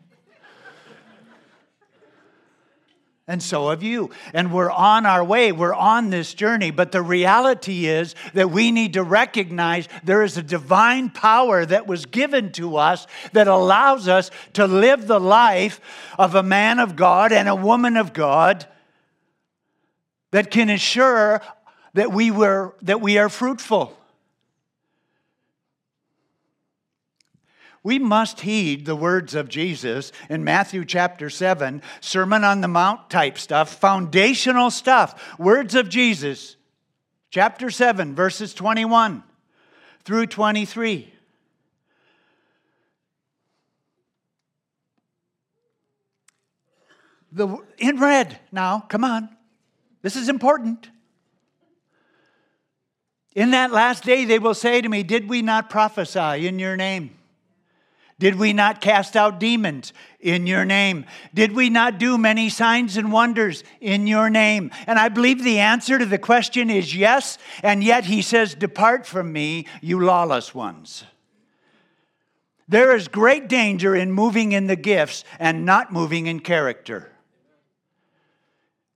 And 3.28 3.42
so 3.42 3.72
have 3.72 3.82
you. 3.82 4.12
And 4.32 4.54
we're 4.54 4.70
on 4.70 5.08
our 5.08 5.24
way. 5.24 5.52
We're 5.52 5.74
on 5.74 6.12
this 6.12 6.36
journey. 6.36 6.70
But 6.70 6.92
the 6.92 7.02
reality 7.02 7.88
is 7.88 8.13
that 8.36 8.52
we 8.52 8.72
need 8.72 8.93
to 8.93 9.02
recognize 9.02 9.88
there 10.04 10.22
is 10.22 10.38
a 10.38 10.43
divine 10.43 11.10
power 11.10 11.65
that 11.65 11.88
was 11.88 12.06
given 12.06 12.52
to 12.52 12.78
us 12.78 13.08
that 13.34 13.48
allows 13.48 14.08
us 14.08 14.30
to 14.54 14.67
live 14.67 15.08
the 15.08 15.20
life 15.20 15.82
of 16.20 16.36
a 16.36 16.43
man 16.43 16.78
of 16.78 16.96
God 16.96 17.32
and 17.32 17.50
a 17.50 17.56
woman 17.56 17.98
of 17.98 18.13
God 18.13 18.67
that 20.32 20.52
can 20.52 20.70
assure 20.70 21.42
that 21.94 22.12
we, 22.12 22.32
were, 22.32 22.76
that 22.82 23.02
we 23.02 23.18
are 23.18 23.30
fruitful. 23.30 23.98
We 27.84 28.00
must 28.00 28.42
heed 28.42 28.86
the 28.86 28.98
words 28.98 29.34
of 29.34 29.48
Jesus 29.48 30.12
in 30.30 30.44
Matthew 30.44 30.84
chapter 30.84 31.30
7, 31.30 31.82
Sermon 32.02 32.44
on 32.44 32.60
the 32.60 32.68
Mount 32.68 33.10
type 33.10 33.38
stuff, 33.38 33.80
foundational 33.80 34.70
stuff. 34.70 35.40
Words 35.40 35.74
of 35.74 35.88
Jesus, 35.88 36.58
chapter 37.30 37.70
7, 37.70 38.13
verses 38.13 38.54
21 38.54 39.24
through 40.04 40.26
23. 40.26 41.13
The, 47.32 47.58
in 47.78 48.00
red 48.00 48.40
now, 48.52 48.82
come 48.82 49.06
on. 49.06 49.37
This 50.08 50.15
is 50.15 50.30
important. 50.30 50.89
In 53.36 53.52
that 53.52 53.74
last 53.74 54.06
day, 54.06 54.24
they 54.24 54.39
will 54.39 54.54
say 54.54 54.80
to 54.80 54.88
me, 54.88 55.04
Did 55.04 55.28
we 55.28 55.41
not 55.41 55.70
prophesy 55.70 56.48
in 56.48 56.60
your 56.60 56.78
name? 56.78 57.10
Did 58.17 58.36
we 58.36 58.54
not 58.54 58.80
cast 58.80 59.17
out 59.17 59.38
demons 59.38 59.91
in 60.22 60.48
your 60.48 60.63
name? 60.63 61.04
Did 61.34 61.52
we 61.52 61.70
not 61.70 61.98
do 61.98 62.17
many 62.17 62.48
signs 62.48 62.96
and 62.96 63.12
wonders 63.12 63.65
in 63.82 64.08
your 64.08 64.30
name? 64.30 64.72
And 64.88 64.98
I 64.98 65.10
believe 65.10 65.43
the 65.43 65.60
answer 65.60 66.00
to 66.00 66.06
the 66.06 66.17
question 66.17 66.70
is 66.70 66.96
yes. 66.96 67.38
And 67.62 67.84
yet 67.84 68.06
he 68.06 68.22
says, 68.22 68.56
Depart 68.56 69.06
from 69.06 69.34
me, 69.34 69.67
you 69.82 70.00
lawless 70.00 70.56
ones. 70.56 71.04
There 72.65 72.96
is 72.96 73.10
great 73.10 73.50
danger 73.50 73.93
in 73.93 74.13
moving 74.13 74.54
in 74.54 74.67
the 74.67 74.78
gifts 74.78 75.26
and 75.38 75.65
not 75.65 75.91
moving 75.91 76.28
in 76.28 76.39
character. 76.39 77.12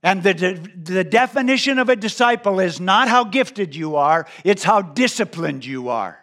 And 0.04 0.24
the, 0.24 0.34
the 0.76 1.04
definition 1.04 1.78
of 1.78 1.90
a 1.90 1.96
disciple 1.96 2.60
is 2.60 2.80
not 2.80 3.08
how 3.08 3.24
gifted 3.24 3.76
you 3.76 3.98
are, 3.98 4.28
it's 4.44 4.64
how 4.64 4.82
disciplined 4.82 5.64
you 5.64 5.90
are. 5.90 6.18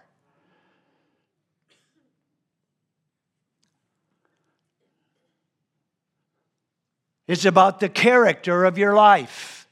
It's 7.29 7.45
about 7.45 7.79
the 7.79 7.91
character 7.91 8.65
of 8.65 8.79
your 8.79 8.95
life. 8.95 9.69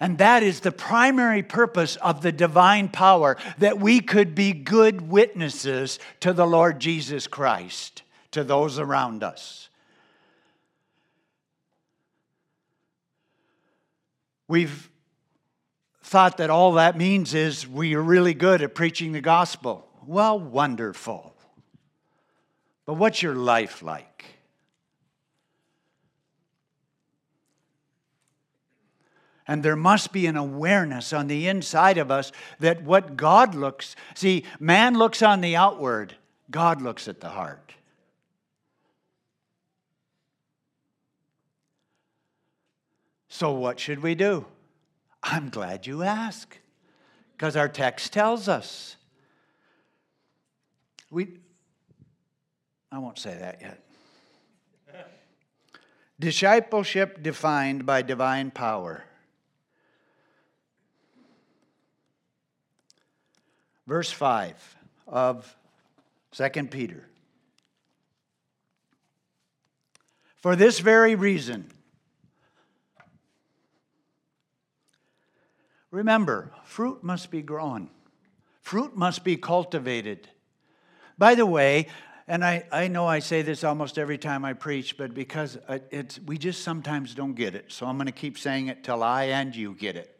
And 0.00 0.18
that 0.18 0.44
is 0.44 0.60
the 0.60 0.70
primary 0.70 1.42
purpose 1.42 1.96
of 1.96 2.22
the 2.22 2.30
divine 2.30 2.88
power 2.88 3.36
that 3.58 3.80
we 3.80 4.00
could 4.00 4.36
be 4.36 4.52
good 4.52 5.10
witnesses 5.10 5.98
to 6.20 6.32
the 6.32 6.46
Lord 6.46 6.78
Jesus 6.78 7.26
Christ 7.26 8.04
to 8.32 8.44
those 8.44 8.78
around 8.78 9.22
us. 9.22 9.68
We've 14.46 14.90
thought 16.02 16.38
that 16.38 16.48
all 16.48 16.72
that 16.72 16.96
means 16.96 17.34
is 17.34 17.68
we 17.68 17.94
are 17.94 18.02
really 18.02 18.32
good 18.32 18.62
at 18.62 18.74
preaching 18.74 19.12
the 19.12 19.20
gospel. 19.20 19.86
Well, 20.06 20.40
wonderful. 20.40 21.34
But 22.86 22.94
what's 22.94 23.22
your 23.22 23.34
life 23.34 23.82
like? 23.82 24.24
And 29.46 29.62
there 29.62 29.76
must 29.76 30.12
be 30.12 30.26
an 30.26 30.36
awareness 30.36 31.12
on 31.12 31.26
the 31.26 31.48
inside 31.48 31.98
of 31.98 32.10
us 32.10 32.32
that 32.60 32.82
what 32.82 33.16
God 33.16 33.54
looks, 33.54 33.96
see, 34.14 34.44
man 34.58 34.96
looks 34.98 35.22
on 35.22 35.40
the 35.40 35.56
outward, 35.56 36.14
God 36.50 36.82
looks 36.82 37.08
at 37.08 37.20
the 37.20 37.30
heart. 37.30 37.74
So, 43.38 43.52
what 43.52 43.78
should 43.78 44.02
we 44.02 44.16
do? 44.16 44.46
I'm 45.22 45.48
glad 45.48 45.86
you 45.86 46.02
ask, 46.02 46.58
because 47.36 47.54
our 47.54 47.68
text 47.68 48.12
tells 48.12 48.48
us. 48.48 48.96
We, 51.08 51.38
I 52.90 52.98
won't 52.98 53.16
say 53.16 53.38
that 53.38 53.60
yet. 53.60 53.84
Discipleship 56.18 57.22
defined 57.22 57.86
by 57.86 58.02
divine 58.02 58.50
power. 58.50 59.04
Verse 63.86 64.10
5 64.10 64.76
of 65.06 65.56
2 66.32 66.48
Peter. 66.64 67.06
For 70.34 70.56
this 70.56 70.80
very 70.80 71.14
reason, 71.14 71.70
Remember, 75.90 76.52
fruit 76.64 77.02
must 77.02 77.30
be 77.30 77.42
grown, 77.42 77.90
fruit 78.60 78.96
must 78.96 79.24
be 79.24 79.36
cultivated. 79.36 80.28
By 81.16 81.34
the 81.34 81.46
way, 81.46 81.88
and 82.28 82.44
I, 82.44 82.66
I 82.70 82.88
know 82.88 83.06
I 83.06 83.20
say 83.20 83.40
this 83.40 83.64
almost 83.64 83.98
every 83.98 84.18
time 84.18 84.44
I 84.44 84.52
preach, 84.52 84.98
but 84.98 85.14
because 85.14 85.56
uh, 85.66 85.78
it's, 85.90 86.20
we 86.20 86.36
just 86.36 86.62
sometimes 86.62 87.14
don't 87.14 87.32
get 87.32 87.54
it. 87.54 87.72
So 87.72 87.86
I'm 87.86 87.96
going 87.96 88.06
to 88.06 88.12
keep 88.12 88.38
saying 88.38 88.68
it 88.68 88.84
till 88.84 89.02
I 89.02 89.24
and 89.24 89.56
you 89.56 89.74
get 89.74 89.96
it. 89.96 90.14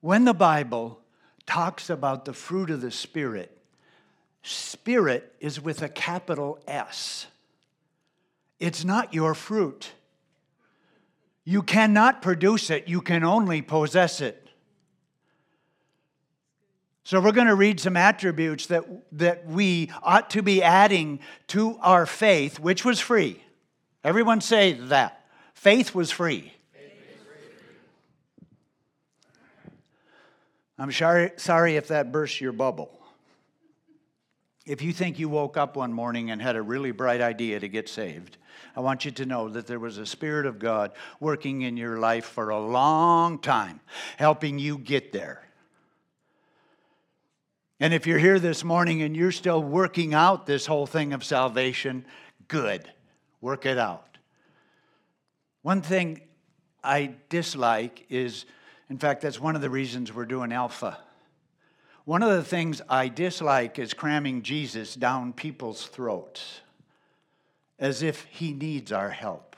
When 0.00 0.24
the 0.24 0.34
Bible 0.34 1.00
talks 1.44 1.90
about 1.90 2.24
the 2.24 2.32
fruit 2.32 2.70
of 2.70 2.80
the 2.80 2.90
Spirit, 2.90 3.56
Spirit 4.42 5.34
is 5.38 5.60
with 5.60 5.82
a 5.82 5.88
capital 5.88 6.58
S. 6.66 7.26
It's 8.58 8.84
not 8.84 9.12
your 9.12 9.34
fruit. 9.34 9.92
You 11.48 11.62
cannot 11.62 12.20
produce 12.22 12.70
it, 12.70 12.88
you 12.88 13.00
can 13.00 13.22
only 13.22 13.62
possess 13.62 14.20
it. 14.20 14.42
So, 17.04 17.20
we're 17.20 17.30
going 17.30 17.46
to 17.46 17.54
read 17.54 17.78
some 17.78 17.96
attributes 17.96 18.66
that, 18.66 18.84
that 19.12 19.46
we 19.46 19.92
ought 20.02 20.30
to 20.30 20.42
be 20.42 20.60
adding 20.60 21.20
to 21.48 21.78
our 21.80 22.04
faith, 22.04 22.58
which 22.58 22.84
was 22.84 22.98
free. 22.98 23.40
Everyone 24.02 24.40
say 24.40 24.72
that. 24.72 25.24
Faith 25.54 25.94
was 25.94 26.10
free. 26.10 26.52
I'm 30.78 30.90
sorry, 30.90 31.30
sorry 31.36 31.76
if 31.76 31.88
that 31.88 32.10
bursts 32.10 32.40
your 32.40 32.52
bubble. 32.52 32.90
If 34.66 34.82
you 34.82 34.92
think 34.92 35.20
you 35.20 35.28
woke 35.28 35.56
up 35.56 35.76
one 35.76 35.92
morning 35.92 36.32
and 36.32 36.42
had 36.42 36.56
a 36.56 36.62
really 36.62 36.90
bright 36.90 37.20
idea 37.20 37.60
to 37.60 37.68
get 37.68 37.88
saved, 37.88 38.36
I 38.74 38.80
want 38.80 39.04
you 39.04 39.10
to 39.12 39.26
know 39.26 39.48
that 39.48 39.66
there 39.66 39.78
was 39.78 39.98
a 39.98 40.06
Spirit 40.06 40.46
of 40.46 40.58
God 40.58 40.92
working 41.20 41.62
in 41.62 41.76
your 41.76 41.98
life 41.98 42.24
for 42.24 42.50
a 42.50 42.60
long 42.60 43.38
time, 43.38 43.80
helping 44.16 44.58
you 44.58 44.78
get 44.78 45.12
there. 45.12 45.42
And 47.78 47.92
if 47.92 48.06
you're 48.06 48.18
here 48.18 48.38
this 48.38 48.64
morning 48.64 49.02
and 49.02 49.16
you're 49.16 49.32
still 49.32 49.62
working 49.62 50.14
out 50.14 50.46
this 50.46 50.66
whole 50.66 50.86
thing 50.86 51.12
of 51.12 51.22
salvation, 51.24 52.06
good. 52.48 52.90
Work 53.40 53.66
it 53.66 53.78
out. 53.78 54.18
One 55.62 55.82
thing 55.82 56.22
I 56.82 57.14
dislike 57.28 58.06
is 58.08 58.46
in 58.88 58.98
fact, 58.98 59.22
that's 59.22 59.40
one 59.40 59.56
of 59.56 59.62
the 59.62 59.70
reasons 59.70 60.12
we're 60.12 60.26
doing 60.26 60.52
Alpha. 60.52 60.98
One 62.04 62.22
of 62.22 62.30
the 62.30 62.44
things 62.44 62.80
I 62.88 63.08
dislike 63.08 63.78
is 63.80 63.94
cramming 63.94 64.42
Jesus 64.42 64.94
down 64.94 65.32
people's 65.32 65.86
throats 65.86 66.60
as 67.78 68.02
if 68.02 68.24
he 68.24 68.52
needs 68.52 68.92
our 68.92 69.10
help. 69.10 69.56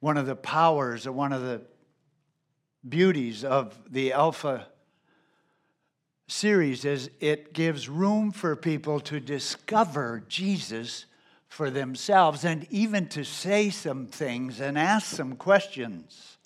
One 0.00 0.16
of 0.16 0.26
the 0.26 0.36
powers, 0.36 1.06
or 1.06 1.12
one 1.12 1.32
of 1.32 1.42
the 1.42 1.62
beauties 2.88 3.44
of 3.44 3.78
the 3.90 4.12
Alpha 4.12 4.66
series 6.26 6.84
is 6.84 7.10
it 7.20 7.52
gives 7.52 7.88
room 7.88 8.32
for 8.32 8.56
people 8.56 8.98
to 9.00 9.20
discover 9.20 10.24
Jesus 10.28 11.04
for 11.48 11.70
themselves 11.70 12.44
and 12.44 12.66
even 12.70 13.06
to 13.06 13.24
say 13.24 13.68
some 13.70 14.06
things 14.06 14.60
and 14.60 14.78
ask 14.78 15.14
some 15.14 15.36
questions 15.36 16.38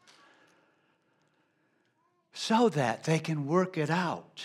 so 2.33 2.69
that 2.69 3.05
they 3.05 3.19
can 3.19 3.47
work 3.47 3.79
it 3.79 3.89
out 3.89 4.45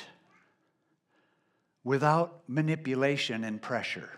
without 1.84 2.44
manipulation 2.48 3.44
and 3.44 3.62
pressure. 3.62 4.10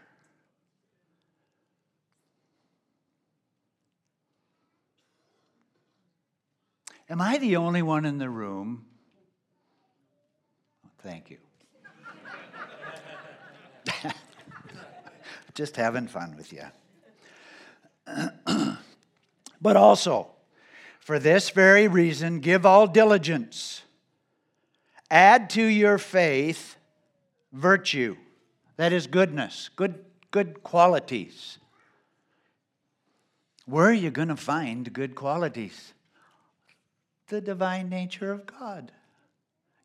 Am 7.10 7.21
I 7.21 7.38
the 7.38 7.58
only 7.58 7.82
one 7.82 8.06
in 8.06 8.17
the 8.17 8.30
room? 8.30 8.86
Thank 11.04 11.30
you. 11.30 11.38
just 15.54 15.76
having 15.76 16.08
fun 16.08 16.36
with 16.38 16.54
you. 16.54 16.63
but 19.62 19.76
also, 19.78 20.30
for 20.99 21.19
this 21.19 21.49
very 21.49 21.88
reason, 21.88 22.39
give 22.39 22.65
all 22.65 22.88
diligence. 22.88 23.84
Add 25.12 25.49
to 25.52 25.63
your 25.63 25.97
faith 25.97 26.78
virtue, 27.53 28.17
that 28.75 28.91
is 28.91 29.07
goodness, 29.07 29.69
good, 29.75 30.03
good 30.31 30.63
qualities. 30.63 31.59
Where 33.65 33.85
are 33.85 33.93
you 33.93 34.11
going 34.11 34.27
to 34.27 34.35
find 34.35 34.91
good 34.91 35.15
qualities? 35.15 35.93
The 37.27 37.39
divine 37.39 37.87
nature 37.87 38.33
of 38.33 38.45
God. 38.45 38.91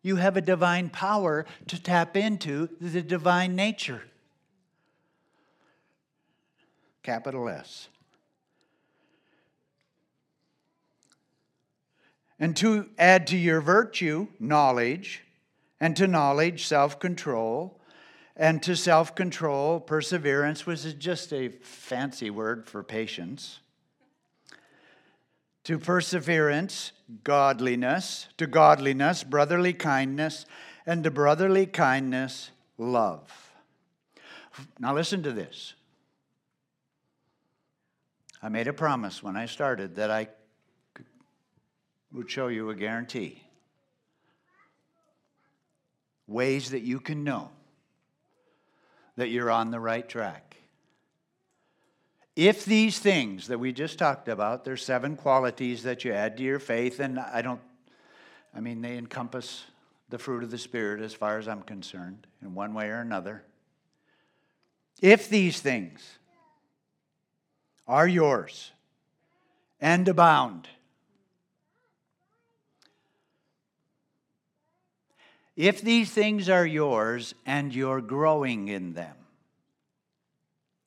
You 0.03 0.17
have 0.17 0.37
a 0.37 0.41
divine 0.41 0.89
power 0.89 1.47
to 1.69 1.81
tap 1.81 2.17
into 2.17 2.69
the 2.81 3.03
divine 3.03 3.55
nature 3.55 4.03
capital 7.09 7.49
S. 7.49 7.89
And 12.39 12.55
to 12.59 12.91
add 12.99 13.27
to 13.29 13.37
your 13.39 13.63
virtue, 13.63 14.29
knowledge, 14.39 15.23
and 15.81 15.97
to 15.97 16.07
knowledge, 16.07 16.67
self 16.67 16.99
control, 16.99 17.81
and 18.37 18.63
to 18.63 18.77
self 18.77 19.15
control, 19.15 19.81
perseverance, 19.81 20.67
which 20.67 20.85
is 20.85 20.95
just 20.95 21.33
a 21.33 21.49
fancy 21.49 22.31
word 22.31 22.69
for 22.69 22.83
patience. 22.83 23.61
To 25.65 25.79
perseverance, 25.79 26.93
godliness, 27.25 28.29
to 28.39 28.47
godliness, 28.47 29.23
brotherly 29.25 29.75
kindness, 29.75 30.47
and 30.87 31.05
to 31.05 31.11
brotherly 31.11 31.67
kindness, 31.67 32.51
love. 32.79 33.53
Now, 34.79 34.95
listen 34.95 35.23
to 35.25 35.33
this. 35.33 35.75
I 38.43 38.49
made 38.49 38.69
a 38.69 38.73
promise 38.73 39.23
when 39.23 39.37
I 39.37 39.47
started 39.47 39.97
that 39.97 40.11
I 40.11 40.29
would 42.13 42.31
show 42.31 42.49
you 42.49 42.71
a 42.71 42.75
guarantee. 42.75 43.43
Ways 46.29 46.71
that 46.71 46.83
you 46.83 47.01
can 47.01 47.25
know 47.25 47.51
that 49.17 49.31
you're 49.31 49.51
on 49.51 49.73
the 49.73 49.81
right 49.81 50.09
track. 50.09 50.57
If 52.37 52.65
these 52.65 53.01
things 53.01 53.49
that 53.49 53.59
we 53.59 53.73
just 53.73 53.99
talked 53.99 54.29
about, 54.29 54.65
there's 54.65 54.85
seven 54.85 55.17
qualities 55.17 55.83
that 55.83 56.05
you 56.05 56.13
add 56.13 56.37
to 56.37 56.45
your 56.45 56.61
faith, 56.61 57.01
and 57.01 57.19
I 57.19 57.43
don't, 57.43 57.61
I 58.55 58.61
mean, 58.61 58.81
they 58.81 58.97
encompass 58.97 59.65
the 60.09 60.19
fruit 60.19 60.45
of 60.45 60.53
the 60.53 60.59
Spirit 60.59 61.03
as 61.03 61.13
far 61.13 61.39
as 61.39 61.49
I'm 61.49 61.63
concerned, 61.63 62.29
in 62.41 62.55
one 62.55 62.75
way 62.75 62.91
or 62.91 63.01
another. 63.01 63.43
If 65.03 65.29
these 65.29 65.61
things 65.61 66.19
are 67.89 68.07
yours 68.07 68.71
and 69.81 70.07
abound. 70.07 70.69
If 75.59 75.83
these 75.83 76.09
things 76.09 76.49
are 76.49 76.65
yours 76.65 77.35
and 77.45 77.75
you're 77.75 78.01
growing 78.01 78.69
in 78.69 78.93
them, 78.93 79.17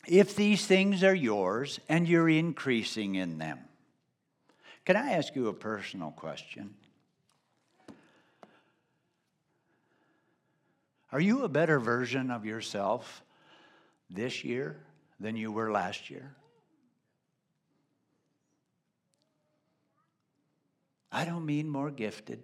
if 0.08 0.34
these 0.34 0.66
things 0.66 1.04
are 1.04 1.14
yours 1.14 1.82
and 1.90 2.08
you're 2.08 2.30
increasing 2.30 3.16
in 3.16 3.38
them, 3.38 3.60
can 4.86 4.96
I 4.96 5.12
ask 5.12 5.36
you 5.36 5.50
a 5.50 5.54
personal 5.54 6.12
question? 6.12 6.74
Are 11.12 11.20
you 11.20 11.44
a 11.44 11.50
better 11.50 11.78
version 11.78 12.32
of 12.32 12.46
yourself 12.46 13.26
this 14.10 14.46
year 14.46 14.78
than 15.20 15.36
you 15.36 15.52
were 15.52 15.70
last 15.70 16.10
year? 16.10 16.34
I 21.12 21.26
don't 21.26 21.46
mean 21.46 21.68
more 21.68 21.92
gifted. 21.92 22.42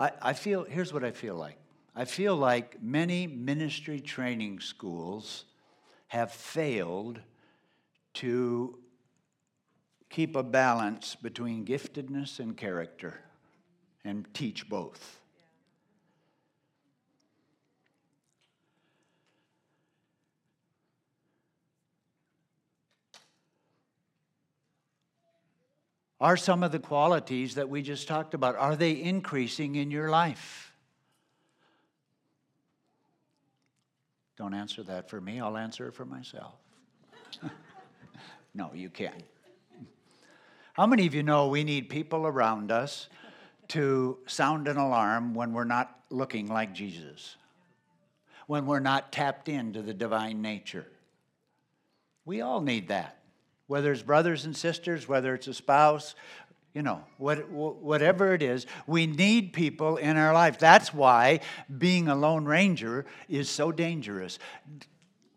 I, 0.00 0.10
I 0.22 0.32
feel, 0.32 0.64
here's 0.64 0.92
what 0.92 1.04
I 1.04 1.12
feel 1.12 1.36
like 1.36 1.58
I 1.94 2.04
feel 2.04 2.34
like 2.34 2.82
many 2.82 3.26
ministry 3.26 4.00
training 4.00 4.60
schools 4.60 5.44
have 6.08 6.32
failed 6.32 7.20
to 8.14 8.78
keep 10.08 10.34
a 10.34 10.42
balance 10.42 11.14
between 11.14 11.64
giftedness 11.64 12.40
and 12.40 12.56
character 12.56 13.20
and 14.04 14.26
teach 14.32 14.68
both. 14.68 15.19
Are 26.20 26.36
some 26.36 26.62
of 26.62 26.72
the 26.72 26.78
qualities 26.78 27.54
that 27.54 27.68
we 27.68 27.82
just 27.82 28.06
talked 28.06 28.34
about? 28.34 28.56
Are 28.56 28.76
they 28.76 28.92
increasing 28.92 29.76
in 29.76 29.90
your 29.90 30.10
life? 30.10 30.72
Don't 34.36 34.54
answer 34.54 34.82
that 34.84 35.10
for 35.10 35.20
me, 35.20 35.40
I'll 35.40 35.56
answer 35.56 35.88
it 35.88 35.94
for 35.94 36.04
myself. 36.04 36.54
No, 38.54 38.72
you 38.74 38.90
can't. 38.90 39.22
How 40.72 40.86
many 40.86 41.06
of 41.06 41.14
you 41.14 41.22
know 41.22 41.48
we 41.48 41.64
need 41.64 41.88
people 41.88 42.26
around 42.26 42.70
us 42.70 43.08
to 43.68 44.18
sound 44.26 44.66
an 44.66 44.76
alarm 44.76 45.34
when 45.34 45.52
we're 45.52 45.64
not 45.64 46.00
looking 46.10 46.48
like 46.48 46.72
Jesus? 46.72 47.36
When 48.46 48.66
we're 48.66 48.80
not 48.80 49.12
tapped 49.12 49.48
into 49.48 49.82
the 49.82 49.94
divine 49.94 50.42
nature? 50.42 50.86
We 52.24 52.40
all 52.40 52.60
need 52.60 52.88
that. 52.88 53.19
Whether 53.70 53.92
it's 53.92 54.02
brothers 54.02 54.46
and 54.46 54.56
sisters, 54.56 55.06
whether 55.06 55.32
it's 55.32 55.46
a 55.46 55.54
spouse, 55.54 56.16
you 56.74 56.82
know, 56.82 57.04
what, 57.18 57.48
whatever 57.50 58.34
it 58.34 58.42
is, 58.42 58.66
we 58.88 59.06
need 59.06 59.52
people 59.52 59.96
in 59.96 60.16
our 60.16 60.34
life. 60.34 60.58
That's 60.58 60.92
why 60.92 61.38
being 61.78 62.08
a 62.08 62.16
Lone 62.16 62.46
Ranger 62.46 63.06
is 63.28 63.48
so 63.48 63.70
dangerous. 63.70 64.40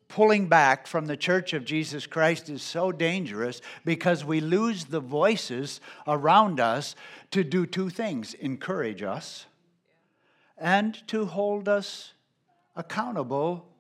Pulling 0.08 0.48
back 0.48 0.88
from 0.88 1.06
the 1.06 1.16
church 1.16 1.54
of 1.54 1.64
Jesus 1.64 2.08
Christ 2.08 2.50
is 2.50 2.64
so 2.64 2.92
dangerous 2.92 3.62
because 3.86 4.26
we 4.26 4.40
lose 4.40 4.86
the 4.86 5.00
voices 5.00 5.80
around 6.08 6.60
us 6.60 6.96
to 7.30 7.44
do 7.44 7.68
two 7.68 7.92
things 7.92 8.34
encourage 8.34 9.04
us 9.04 9.46
and 10.58 11.08
to 11.08 11.26
hold 11.26 11.70
us 11.70 12.14
accountable 12.76 13.73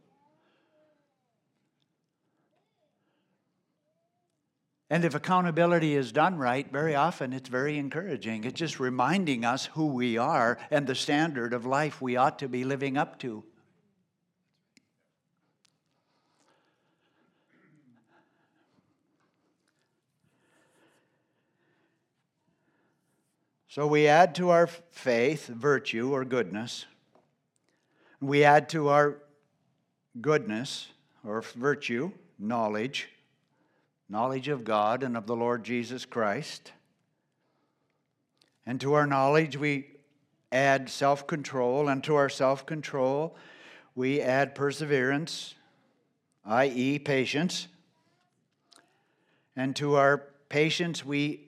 And 4.93 5.03
if 5.03 5.15
accountability 5.15 5.95
is 5.95 6.11
done 6.11 6.37
right, 6.37 6.71
very 6.71 6.93
often 6.93 7.33
it's 7.33 7.49
very 7.49 7.79
encouraging. 7.79 8.43
It's 8.43 8.59
just 8.59 8.79
reminding 8.79 9.43
us 9.43 9.65
who 9.65 9.87
we 9.87 10.19
are 10.19 10.59
and 10.69 10.85
the 10.85 10.93
standard 10.93 11.51
of 11.51 11.65
life 11.65 11.99
we 11.99 12.15
ought 12.15 12.37
to 12.37 12.47
be 12.47 12.63
living 12.63 12.95
up 12.95 13.17
to. 13.21 13.43
So 23.67 23.87
we 23.87 24.05
add 24.05 24.35
to 24.35 24.51
our 24.51 24.67
faith 24.67 25.47
virtue 25.47 26.13
or 26.13 26.23
goodness. 26.23 26.85
We 28.21 28.43
add 28.43 28.69
to 28.69 28.89
our 28.89 29.17
goodness 30.21 30.89
or 31.25 31.41
virtue 31.41 32.11
knowledge 32.37 33.09
knowledge 34.09 34.47
of 34.47 34.63
God 34.63 35.03
and 35.03 35.17
of 35.17 35.27
the 35.27 35.35
Lord 35.35 35.63
Jesus 35.63 36.05
Christ. 36.05 36.71
And 38.65 38.79
to 38.81 38.93
our 38.93 39.05
knowledge, 39.05 39.57
we 39.57 39.87
add 40.51 40.89
self 40.89 41.27
control, 41.27 41.89
and 41.89 42.03
to 42.03 42.15
our 42.15 42.29
self 42.29 42.65
control, 42.65 43.35
we 43.95 44.21
add 44.21 44.55
perseverance, 44.55 45.55
i.e., 46.45 46.99
patience. 46.99 47.67
And 49.55 49.75
to 49.75 49.95
our 49.95 50.29
patience, 50.49 51.05
we 51.05 51.47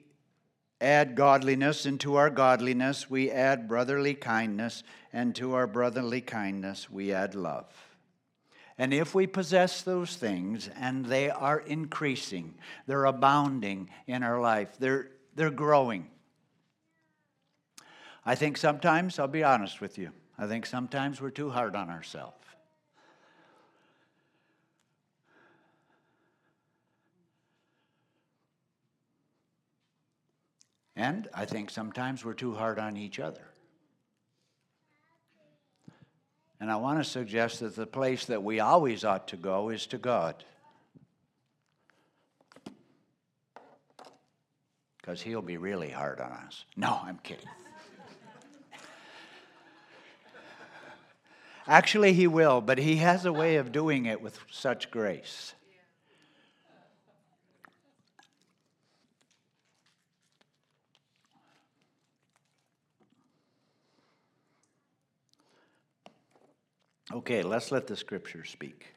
add 0.80 1.14
godliness, 1.14 1.86
and 1.86 1.98
to 2.00 2.16
our 2.16 2.30
godliness, 2.30 3.08
we 3.08 3.30
add 3.30 3.66
brotherly 3.68 4.14
kindness, 4.14 4.82
and 5.12 5.34
to 5.36 5.54
our 5.54 5.66
brotherly 5.66 6.20
kindness, 6.20 6.90
we 6.90 7.12
add 7.12 7.34
love. 7.34 7.85
And 8.78 8.92
if 8.92 9.14
we 9.14 9.26
possess 9.26 9.82
those 9.82 10.16
things 10.16 10.68
and 10.76 11.06
they 11.06 11.30
are 11.30 11.60
increasing, 11.60 12.54
they're 12.86 13.06
abounding 13.06 13.88
in 14.06 14.22
our 14.22 14.40
life, 14.40 14.76
they're, 14.78 15.10
they're 15.34 15.50
growing. 15.50 16.08
I 18.24 18.34
think 18.34 18.58
sometimes, 18.58 19.18
I'll 19.18 19.28
be 19.28 19.44
honest 19.44 19.80
with 19.80 19.96
you, 19.96 20.10
I 20.38 20.46
think 20.46 20.66
sometimes 20.66 21.20
we're 21.20 21.30
too 21.30 21.48
hard 21.48 21.74
on 21.74 21.88
ourselves. 21.88 22.34
And 30.96 31.28
I 31.34 31.44
think 31.44 31.70
sometimes 31.70 32.24
we're 32.24 32.32
too 32.32 32.54
hard 32.54 32.78
on 32.78 32.96
each 32.96 33.20
other. 33.20 33.46
And 36.58 36.70
I 36.70 36.76
want 36.76 36.98
to 36.98 37.04
suggest 37.04 37.60
that 37.60 37.76
the 37.76 37.86
place 37.86 38.26
that 38.26 38.42
we 38.42 38.60
always 38.60 39.04
ought 39.04 39.28
to 39.28 39.36
go 39.36 39.68
is 39.68 39.86
to 39.88 39.98
God. 39.98 40.42
Because 44.96 45.20
He'll 45.20 45.42
be 45.42 45.58
really 45.58 45.90
hard 45.90 46.20
on 46.20 46.32
us. 46.32 46.64
No, 46.76 46.98
I'm 47.02 47.18
kidding. 47.18 47.46
Actually, 51.68 52.12
He 52.12 52.26
will, 52.26 52.60
but 52.60 52.78
He 52.78 52.96
has 52.96 53.24
a 53.24 53.32
way 53.32 53.56
of 53.56 53.72
doing 53.72 54.06
it 54.06 54.22
with 54.22 54.38
such 54.50 54.90
grace. 54.90 55.54
Okay, 67.12 67.42
let's 67.42 67.70
let 67.70 67.86
the 67.86 67.96
scripture 67.96 68.44
speak. 68.44 68.94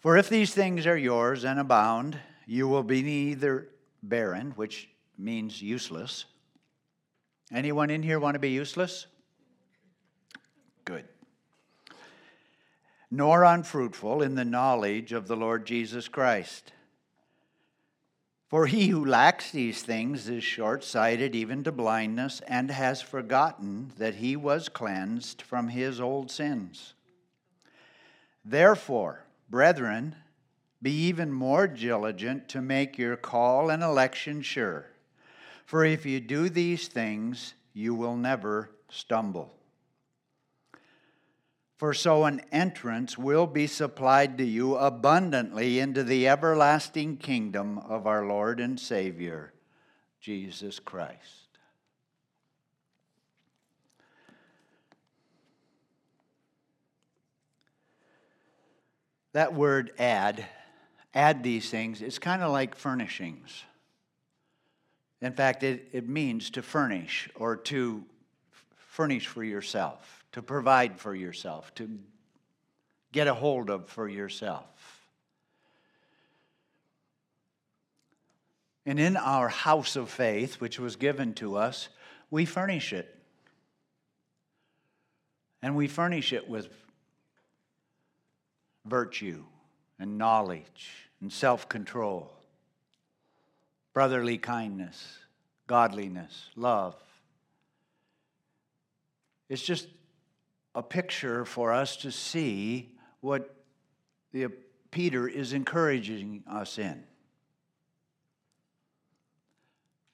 For 0.00 0.16
if 0.16 0.28
these 0.28 0.52
things 0.52 0.86
are 0.86 0.96
yours 0.96 1.44
and 1.44 1.58
abound, 1.58 2.18
you 2.46 2.68
will 2.68 2.82
be 2.82 3.02
neither 3.02 3.68
barren, 4.02 4.52
which 4.52 4.88
means 5.18 5.62
useless. 5.62 6.26
Anyone 7.52 7.90
in 7.90 8.02
here 8.02 8.18
want 8.18 8.34
to 8.34 8.40
be 8.40 8.50
useless? 8.50 9.06
Good. 10.84 11.04
Nor 13.10 13.44
unfruitful 13.44 14.22
in 14.22 14.34
the 14.34 14.44
knowledge 14.44 15.12
of 15.12 15.28
the 15.28 15.36
Lord 15.36 15.64
Jesus 15.64 16.08
Christ. 16.08 16.72
For 18.48 18.66
he 18.66 18.88
who 18.88 19.04
lacks 19.04 19.50
these 19.50 19.82
things 19.82 20.28
is 20.28 20.44
short 20.44 20.84
sighted 20.84 21.34
even 21.34 21.64
to 21.64 21.72
blindness, 21.72 22.40
and 22.46 22.70
has 22.70 23.02
forgotten 23.02 23.92
that 23.98 24.16
he 24.16 24.36
was 24.36 24.68
cleansed 24.68 25.42
from 25.42 25.68
his 25.68 26.00
old 26.00 26.30
sins. 26.30 26.94
Therefore, 28.44 29.24
brethren, 29.50 30.14
be 30.80 30.92
even 30.92 31.32
more 31.32 31.66
diligent 31.66 32.48
to 32.50 32.62
make 32.62 32.96
your 32.96 33.16
call 33.16 33.70
and 33.70 33.82
election 33.82 34.42
sure. 34.42 34.86
For 35.64 35.84
if 35.84 36.06
you 36.06 36.20
do 36.20 36.48
these 36.48 36.86
things, 36.86 37.54
you 37.72 37.94
will 37.94 38.16
never 38.16 38.70
stumble. 38.88 39.52
For 41.76 41.92
so 41.92 42.24
an 42.24 42.40
entrance 42.52 43.18
will 43.18 43.46
be 43.46 43.66
supplied 43.66 44.38
to 44.38 44.44
you 44.44 44.76
abundantly 44.76 45.78
into 45.78 46.02
the 46.02 46.26
everlasting 46.26 47.18
kingdom 47.18 47.78
of 47.78 48.06
our 48.06 48.24
Lord 48.24 48.60
and 48.60 48.80
Savior, 48.80 49.52
Jesus 50.18 50.78
Christ. 50.78 51.46
That 59.34 59.52
word 59.52 59.92
add, 59.98 60.46
add 61.12 61.42
these 61.42 61.68
things, 61.68 62.00
it's 62.00 62.18
kind 62.18 62.40
of 62.40 62.52
like 62.52 62.74
furnishings. 62.74 63.64
In 65.20 65.34
fact, 65.34 65.62
it, 65.62 65.90
it 65.92 66.08
means 66.08 66.48
to 66.50 66.62
furnish 66.62 67.28
or 67.34 67.54
to 67.56 68.02
furnish 68.76 69.26
for 69.26 69.44
yourself 69.44 70.15
to 70.36 70.42
provide 70.42 71.00
for 71.00 71.14
yourself, 71.14 71.74
to 71.74 71.88
get 73.10 73.26
a 73.26 73.32
hold 73.32 73.70
of 73.70 73.88
for 73.88 74.06
yourself. 74.06 74.66
And 78.84 79.00
in 79.00 79.16
our 79.16 79.48
house 79.48 79.96
of 79.96 80.10
faith, 80.10 80.60
which 80.60 80.78
was 80.78 80.96
given 80.96 81.32
to 81.36 81.56
us, 81.56 81.88
we 82.30 82.44
furnish 82.44 82.92
it. 82.92 83.18
And 85.62 85.74
we 85.74 85.88
furnish 85.88 86.34
it 86.34 86.46
with 86.46 86.68
virtue 88.84 89.42
and 89.98 90.18
knowledge 90.18 91.08
and 91.22 91.32
self 91.32 91.66
control, 91.66 92.30
brotherly 93.94 94.36
kindness, 94.36 95.16
godliness, 95.66 96.50
love. 96.56 96.94
It's 99.48 99.62
just 99.62 99.86
a 100.76 100.82
picture 100.82 101.46
for 101.46 101.72
us 101.72 101.96
to 101.96 102.12
see 102.12 102.90
what 103.20 103.56
the, 104.32 104.48
Peter 104.90 105.26
is 105.26 105.54
encouraging 105.54 106.44
us 106.46 106.78
in. 106.78 107.02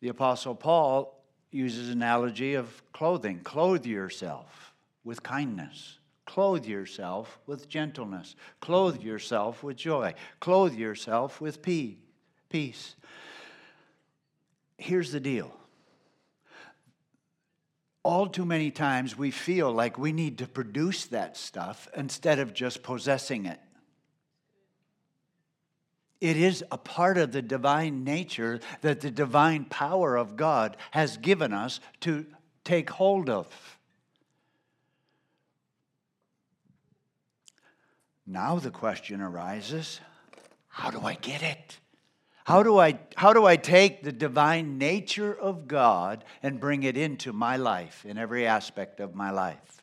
The 0.00 0.08
Apostle 0.08 0.54
Paul 0.54 1.20
uses 1.50 1.90
analogy 1.90 2.54
of 2.54 2.80
clothing. 2.92 3.40
Clothe 3.40 3.84
yourself 3.84 4.72
with 5.02 5.22
kindness. 5.24 5.98
Clothe 6.26 6.64
yourself 6.64 7.40
with 7.46 7.68
gentleness. 7.68 8.36
Clothe 8.60 9.02
yourself 9.02 9.64
with 9.64 9.76
joy. 9.76 10.14
Clothe 10.38 10.74
yourself 10.74 11.40
with 11.40 11.60
peace. 11.60 12.94
Here's 14.78 15.10
the 15.10 15.20
deal 15.20 15.52
all 18.04 18.26
too 18.26 18.44
many 18.44 18.70
times 18.70 19.16
we 19.16 19.30
feel 19.30 19.72
like 19.72 19.98
we 19.98 20.12
need 20.12 20.38
to 20.38 20.46
produce 20.46 21.06
that 21.06 21.36
stuff 21.36 21.88
instead 21.96 22.38
of 22.38 22.52
just 22.52 22.82
possessing 22.82 23.46
it. 23.46 23.60
It 26.20 26.36
is 26.36 26.64
a 26.70 26.78
part 26.78 27.18
of 27.18 27.32
the 27.32 27.42
divine 27.42 28.04
nature 28.04 28.60
that 28.80 29.00
the 29.00 29.10
divine 29.10 29.64
power 29.64 30.16
of 30.16 30.36
God 30.36 30.76
has 30.92 31.16
given 31.16 31.52
us 31.52 31.80
to 32.00 32.26
take 32.64 32.90
hold 32.90 33.28
of. 33.28 33.48
Now 38.26 38.58
the 38.58 38.70
question 38.70 39.20
arises 39.20 40.00
how 40.68 40.90
do 40.90 41.00
I 41.00 41.14
get 41.14 41.42
it? 41.42 41.78
How 42.44 42.62
do 42.62 42.78
I, 42.78 42.98
how 43.16 43.32
do 43.32 43.46
I 43.46 43.56
take 43.56 44.02
the 44.02 44.12
divine 44.12 44.76
nature 44.76 45.32
of 45.32 45.68
God 45.68 46.24
and 46.42 46.58
bring 46.58 46.82
it 46.82 46.96
into 46.96 47.32
my 47.32 47.56
life, 47.56 48.04
in 48.04 48.18
every 48.18 48.46
aspect 48.46 48.98
of 48.98 49.14
my 49.14 49.30
life? 49.30 49.82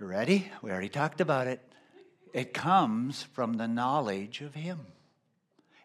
You 0.00 0.06
ready? 0.06 0.50
We 0.62 0.70
already 0.70 0.88
talked 0.88 1.20
about 1.20 1.46
it. 1.46 1.60
It 2.32 2.52
comes 2.54 3.22
from 3.22 3.54
the 3.54 3.68
knowledge 3.68 4.40
of 4.40 4.54
Him. 4.54 4.80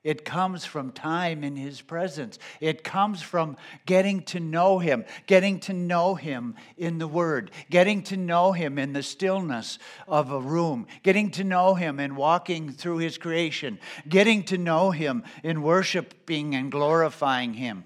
It 0.04 0.24
comes 0.24 0.64
from 0.64 0.92
time 0.92 1.44
in 1.44 1.58
His 1.58 1.82
presence. 1.82 2.40
It 2.62 2.84
comes 2.84 3.22
from 3.22 3.58
getting 3.86 4.22
to 4.24 4.40
know 4.40 4.80
Him, 4.80 5.04
getting 5.28 5.60
to 5.62 5.74
know 5.74 6.16
Him 6.16 6.56
in 6.78 7.00
the 7.00 7.08
Word, 7.08 7.52
getting 7.70 8.04
to 8.04 8.18
know 8.18 8.54
Him 8.54 8.80
in 8.80 8.94
the 8.94 9.04
stillness 9.04 9.78
of 10.08 10.32
a 10.32 10.40
room, 10.40 10.88
getting 11.04 11.32
to 11.32 11.44
know 11.44 11.76
Him 11.76 12.00
in 12.00 12.16
walking 12.16 12.72
through 12.72 13.00
His 13.00 13.18
creation, 13.18 13.78
getting 14.08 14.44
to 14.44 14.58
know 14.58 14.92
Him 14.92 15.24
in 15.44 15.62
worshiping 15.62 16.56
and 16.56 16.72
glorifying 16.72 17.54
Him, 17.54 17.84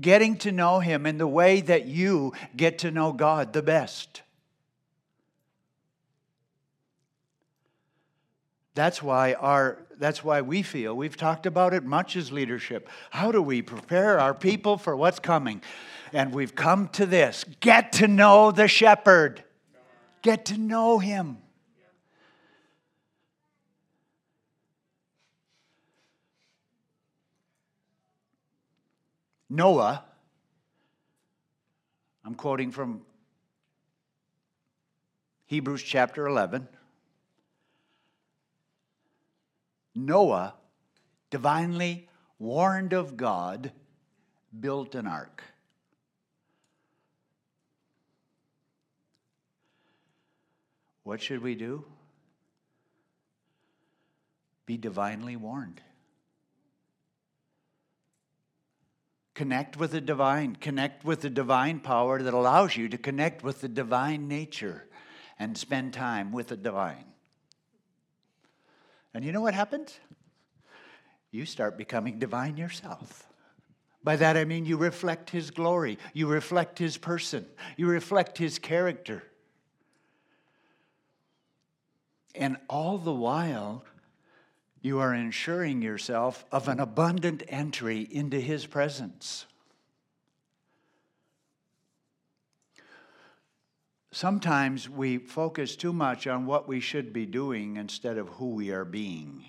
getting 0.00 0.36
to 0.38 0.52
know 0.52 0.78
Him 0.78 1.06
in 1.06 1.18
the 1.18 1.26
way 1.26 1.60
that 1.60 1.86
you 1.86 2.32
get 2.56 2.78
to 2.78 2.90
know 2.92 3.12
God 3.12 3.52
the 3.52 3.62
best. 3.62 4.22
That's 8.74 9.02
why 9.02 9.32
our 9.32 9.87
that's 9.98 10.22
why 10.22 10.40
we 10.40 10.62
feel 10.62 10.96
we've 10.96 11.16
talked 11.16 11.44
about 11.44 11.74
it 11.74 11.84
much 11.84 12.16
as 12.16 12.30
leadership. 12.30 12.88
How 13.10 13.32
do 13.32 13.42
we 13.42 13.62
prepare 13.62 14.20
our 14.20 14.32
people 14.32 14.78
for 14.78 14.96
what's 14.96 15.18
coming? 15.18 15.60
And 16.12 16.32
we've 16.32 16.54
come 16.54 16.88
to 16.90 17.04
this. 17.04 17.44
Get 17.60 17.92
to 17.94 18.08
know 18.08 18.50
the 18.50 18.68
shepherd. 18.68 19.42
Get 20.22 20.46
to 20.46 20.58
know 20.58 20.98
him. 20.98 21.38
Noah, 29.50 30.04
I'm 32.24 32.34
quoting 32.34 32.70
from 32.70 33.02
Hebrews 35.46 35.82
chapter 35.82 36.26
11. 36.26 36.68
Noah, 40.06 40.54
divinely 41.30 42.08
warned 42.38 42.92
of 42.92 43.16
God, 43.16 43.72
built 44.58 44.94
an 44.94 45.06
ark. 45.06 45.42
What 51.02 51.22
should 51.22 51.42
we 51.42 51.54
do? 51.54 51.84
Be 54.66 54.76
divinely 54.76 55.36
warned. 55.36 55.80
Connect 59.32 59.76
with 59.78 59.92
the 59.92 60.00
divine. 60.00 60.56
Connect 60.56 61.04
with 61.04 61.22
the 61.22 61.30
divine 61.30 61.80
power 61.80 62.20
that 62.20 62.34
allows 62.34 62.76
you 62.76 62.88
to 62.88 62.98
connect 62.98 63.42
with 63.42 63.62
the 63.62 63.68
divine 63.68 64.28
nature 64.28 64.84
and 65.38 65.56
spend 65.56 65.94
time 65.94 66.32
with 66.32 66.48
the 66.48 66.56
divine. 66.56 67.07
And 69.14 69.24
you 69.24 69.32
know 69.32 69.40
what 69.40 69.54
happens? 69.54 69.98
You 71.30 71.44
start 71.44 71.76
becoming 71.76 72.18
divine 72.18 72.56
yourself. 72.56 73.26
By 74.02 74.16
that 74.16 74.36
I 74.36 74.44
mean 74.44 74.64
you 74.64 74.76
reflect 74.76 75.30
His 75.30 75.50
glory, 75.50 75.98
you 76.14 76.26
reflect 76.26 76.78
His 76.78 76.96
person, 76.96 77.46
you 77.76 77.88
reflect 77.88 78.38
His 78.38 78.58
character. 78.58 79.22
And 82.34 82.56
all 82.68 82.98
the 82.98 83.12
while, 83.12 83.84
you 84.80 85.00
are 85.00 85.12
ensuring 85.12 85.82
yourself 85.82 86.44
of 86.52 86.68
an 86.68 86.78
abundant 86.78 87.42
entry 87.48 88.06
into 88.10 88.40
His 88.40 88.64
presence. 88.64 89.46
Sometimes 94.10 94.88
we 94.88 95.18
focus 95.18 95.76
too 95.76 95.92
much 95.92 96.26
on 96.26 96.46
what 96.46 96.66
we 96.66 96.80
should 96.80 97.12
be 97.12 97.26
doing 97.26 97.76
instead 97.76 98.16
of 98.16 98.28
who 98.30 98.50
we 98.50 98.70
are 98.70 98.84
being. 98.84 99.44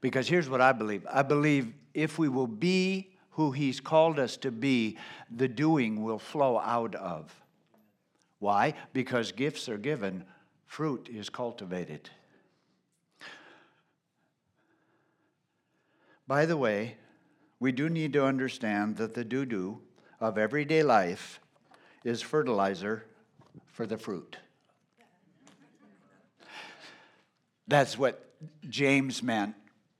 Because 0.00 0.28
here's 0.28 0.48
what 0.48 0.60
I 0.60 0.72
believe 0.72 1.06
I 1.10 1.22
believe 1.22 1.72
if 1.94 2.18
we 2.18 2.28
will 2.28 2.46
be 2.46 3.10
who 3.30 3.52
He's 3.52 3.80
called 3.80 4.18
us 4.18 4.36
to 4.38 4.50
be, 4.50 4.98
the 5.30 5.48
doing 5.48 6.02
will 6.02 6.18
flow 6.18 6.58
out 6.58 6.94
of. 6.96 7.32
Why? 8.40 8.74
Because 8.92 9.32
gifts 9.32 9.68
are 9.68 9.78
given, 9.78 10.24
fruit 10.66 11.08
is 11.08 11.28
cultivated. 11.28 12.10
By 16.26 16.46
the 16.46 16.56
way, 16.56 16.96
we 17.60 17.72
do 17.72 17.88
need 17.88 18.12
to 18.12 18.24
understand 18.24 18.96
that 18.96 19.14
the 19.14 19.24
doo 19.24 19.46
doo 19.46 19.80
of 20.20 20.36
everyday 20.36 20.82
life 20.82 21.40
is 22.04 22.22
fertilizer 22.22 23.04
for 23.66 23.86
the 23.86 23.98
fruit. 23.98 24.36
That's 27.66 27.98
what 27.98 28.24
James 28.68 29.22
meant 29.22 29.54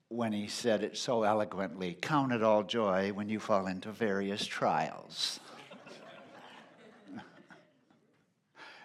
when 0.08 0.32
he 0.32 0.48
said 0.48 0.82
it 0.82 0.96
so 0.96 1.22
eloquently 1.22 1.96
Count 2.00 2.32
it 2.32 2.42
all 2.42 2.62
joy 2.62 3.12
when 3.12 3.28
you 3.28 3.38
fall 3.38 3.66
into 3.66 3.92
various 3.92 4.46
trials. 4.46 5.38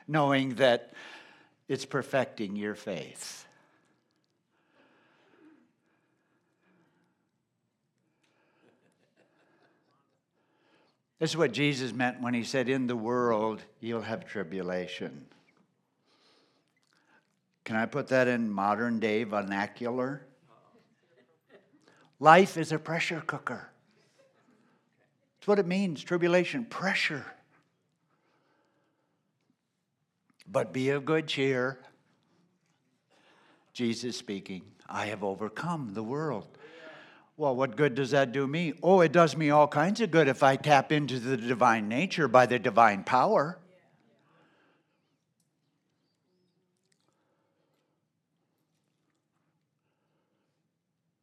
Knowing 0.07 0.55
that 0.55 0.91
it's 1.69 1.85
perfecting 1.85 2.57
your 2.57 2.75
faith. 2.75 3.47
This 11.23 11.31
is 11.31 11.37
what 11.37 11.53
Jesus 11.53 11.93
meant 11.93 12.19
when 12.19 12.33
he 12.33 12.43
said, 12.43 12.67
In 12.67 12.85
the 12.85 12.97
world 12.97 13.61
you'll 13.79 14.01
have 14.01 14.25
tribulation. 14.25 15.25
Can 17.63 17.77
I 17.77 17.85
put 17.85 18.09
that 18.09 18.27
in 18.27 18.51
modern 18.51 18.99
day 18.99 19.23
vernacular? 19.23 20.25
Life 22.19 22.57
is 22.57 22.73
a 22.73 22.77
pressure 22.77 23.23
cooker. 23.25 23.69
That's 25.39 25.47
what 25.47 25.59
it 25.59 25.65
means 25.65 26.03
tribulation, 26.03 26.65
pressure. 26.65 27.25
But 30.45 30.73
be 30.73 30.89
of 30.89 31.05
good 31.05 31.27
cheer. 31.27 31.79
Jesus 33.71 34.17
speaking, 34.17 34.63
I 34.89 35.05
have 35.05 35.23
overcome 35.23 35.91
the 35.93 36.03
world. 36.03 36.57
Well, 37.35 37.55
what 37.55 37.75
good 37.75 37.95
does 37.95 38.11
that 38.11 38.31
do 38.31 38.45
me? 38.45 38.73
Oh, 38.83 39.01
it 39.01 39.11
does 39.11 39.35
me 39.35 39.49
all 39.49 39.67
kinds 39.67 40.01
of 40.01 40.11
good 40.11 40.27
if 40.27 40.43
I 40.43 40.55
tap 40.55 40.91
into 40.91 41.19
the 41.19 41.35
divine 41.35 41.87
nature 41.87 42.27
by 42.27 42.45
the 42.45 42.59
divine 42.59 43.03
power. 43.03 43.57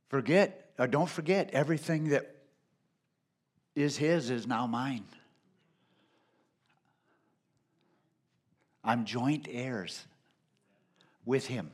Forget, 0.08 0.72
or 0.76 0.88
don't 0.88 1.08
forget, 1.08 1.50
everything 1.52 2.08
that 2.08 2.34
is 3.76 3.96
His 3.96 4.30
is 4.30 4.48
now 4.48 4.66
mine. 4.66 5.04
I'm 8.82 9.04
joint 9.04 9.46
heirs 9.48 10.04
with 11.24 11.46
Him. 11.46 11.70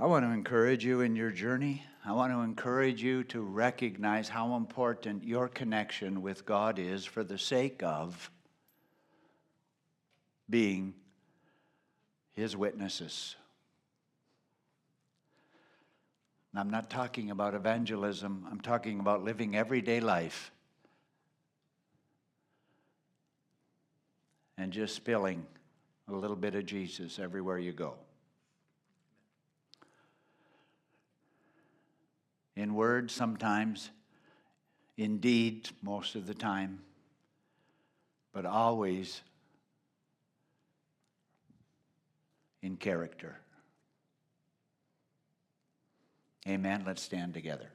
I 0.00 0.06
want 0.06 0.24
to 0.24 0.30
encourage 0.30 0.82
you 0.82 1.02
in 1.02 1.14
your 1.14 1.30
journey. 1.30 1.84
I 2.06 2.12
want 2.12 2.32
to 2.32 2.40
encourage 2.40 3.02
you 3.02 3.22
to 3.24 3.42
recognize 3.42 4.30
how 4.30 4.56
important 4.56 5.24
your 5.24 5.46
connection 5.46 6.22
with 6.22 6.46
God 6.46 6.78
is 6.78 7.04
for 7.04 7.22
the 7.22 7.36
sake 7.36 7.82
of 7.82 8.30
being 10.48 10.94
His 12.32 12.56
witnesses. 12.56 13.36
And 16.50 16.60
I'm 16.60 16.70
not 16.70 16.88
talking 16.88 17.30
about 17.30 17.54
evangelism, 17.54 18.46
I'm 18.50 18.62
talking 18.62 19.00
about 19.00 19.22
living 19.22 19.54
everyday 19.54 20.00
life 20.00 20.50
and 24.56 24.72
just 24.72 24.94
spilling 24.94 25.44
a 26.08 26.14
little 26.14 26.36
bit 26.36 26.54
of 26.54 26.64
Jesus 26.64 27.18
everywhere 27.18 27.58
you 27.58 27.72
go. 27.72 27.96
In 32.60 32.74
word 32.74 33.10
sometimes, 33.10 33.88
in 34.98 35.16
deed 35.16 35.70
most 35.82 36.14
of 36.14 36.26
the 36.26 36.34
time, 36.34 36.78
but 38.34 38.44
always 38.44 39.22
in 42.62 42.76
character. 42.76 43.38
Amen. 46.46 46.84
Let's 46.86 47.00
stand 47.00 47.32
together. 47.32 47.70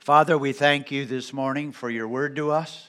Father, 0.00 0.36
we 0.36 0.52
thank 0.52 0.90
you 0.90 1.04
this 1.04 1.32
morning 1.32 1.70
for 1.70 1.88
your 1.88 2.08
word 2.08 2.34
to 2.34 2.50
us. 2.50 2.88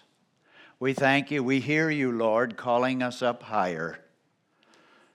We 0.79 0.93
thank 0.93 1.29
you. 1.29 1.43
We 1.43 1.59
hear 1.59 1.91
you, 1.91 2.11
Lord, 2.11 2.57
calling 2.57 3.03
us 3.03 3.21
up 3.21 3.43
higher. 3.43 3.99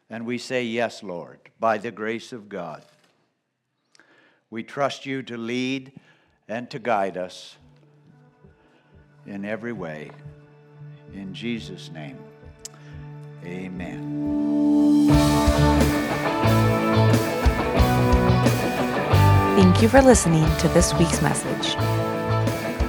And 0.08 0.26
we 0.26 0.38
say, 0.38 0.62
Yes, 0.62 1.02
Lord, 1.02 1.40
by 1.58 1.78
the 1.78 1.90
grace 1.90 2.32
of 2.32 2.48
God. 2.48 2.84
We 4.52 4.62
trust 4.62 5.06
you 5.06 5.22
to 5.22 5.38
lead 5.38 5.92
and 6.46 6.68
to 6.72 6.78
guide 6.78 7.16
us 7.16 7.56
in 9.24 9.46
every 9.46 9.72
way. 9.72 10.10
In 11.14 11.32
Jesus' 11.32 11.90
name, 11.90 12.18
amen. 13.46 15.08
Thank 19.56 19.80
you 19.80 19.88
for 19.88 20.02
listening 20.02 20.44
to 20.58 20.68
this 20.68 20.92
week's 20.98 21.22
message. 21.22 21.72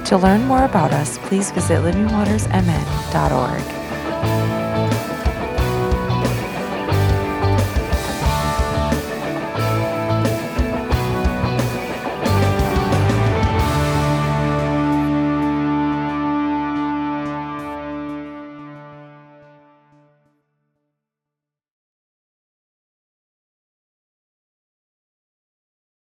To 0.08 0.18
learn 0.18 0.44
more 0.44 0.64
about 0.64 0.92
us, 0.92 1.16
please 1.16 1.50
visit 1.50 1.80
livingwatersmn.org. 1.80 3.73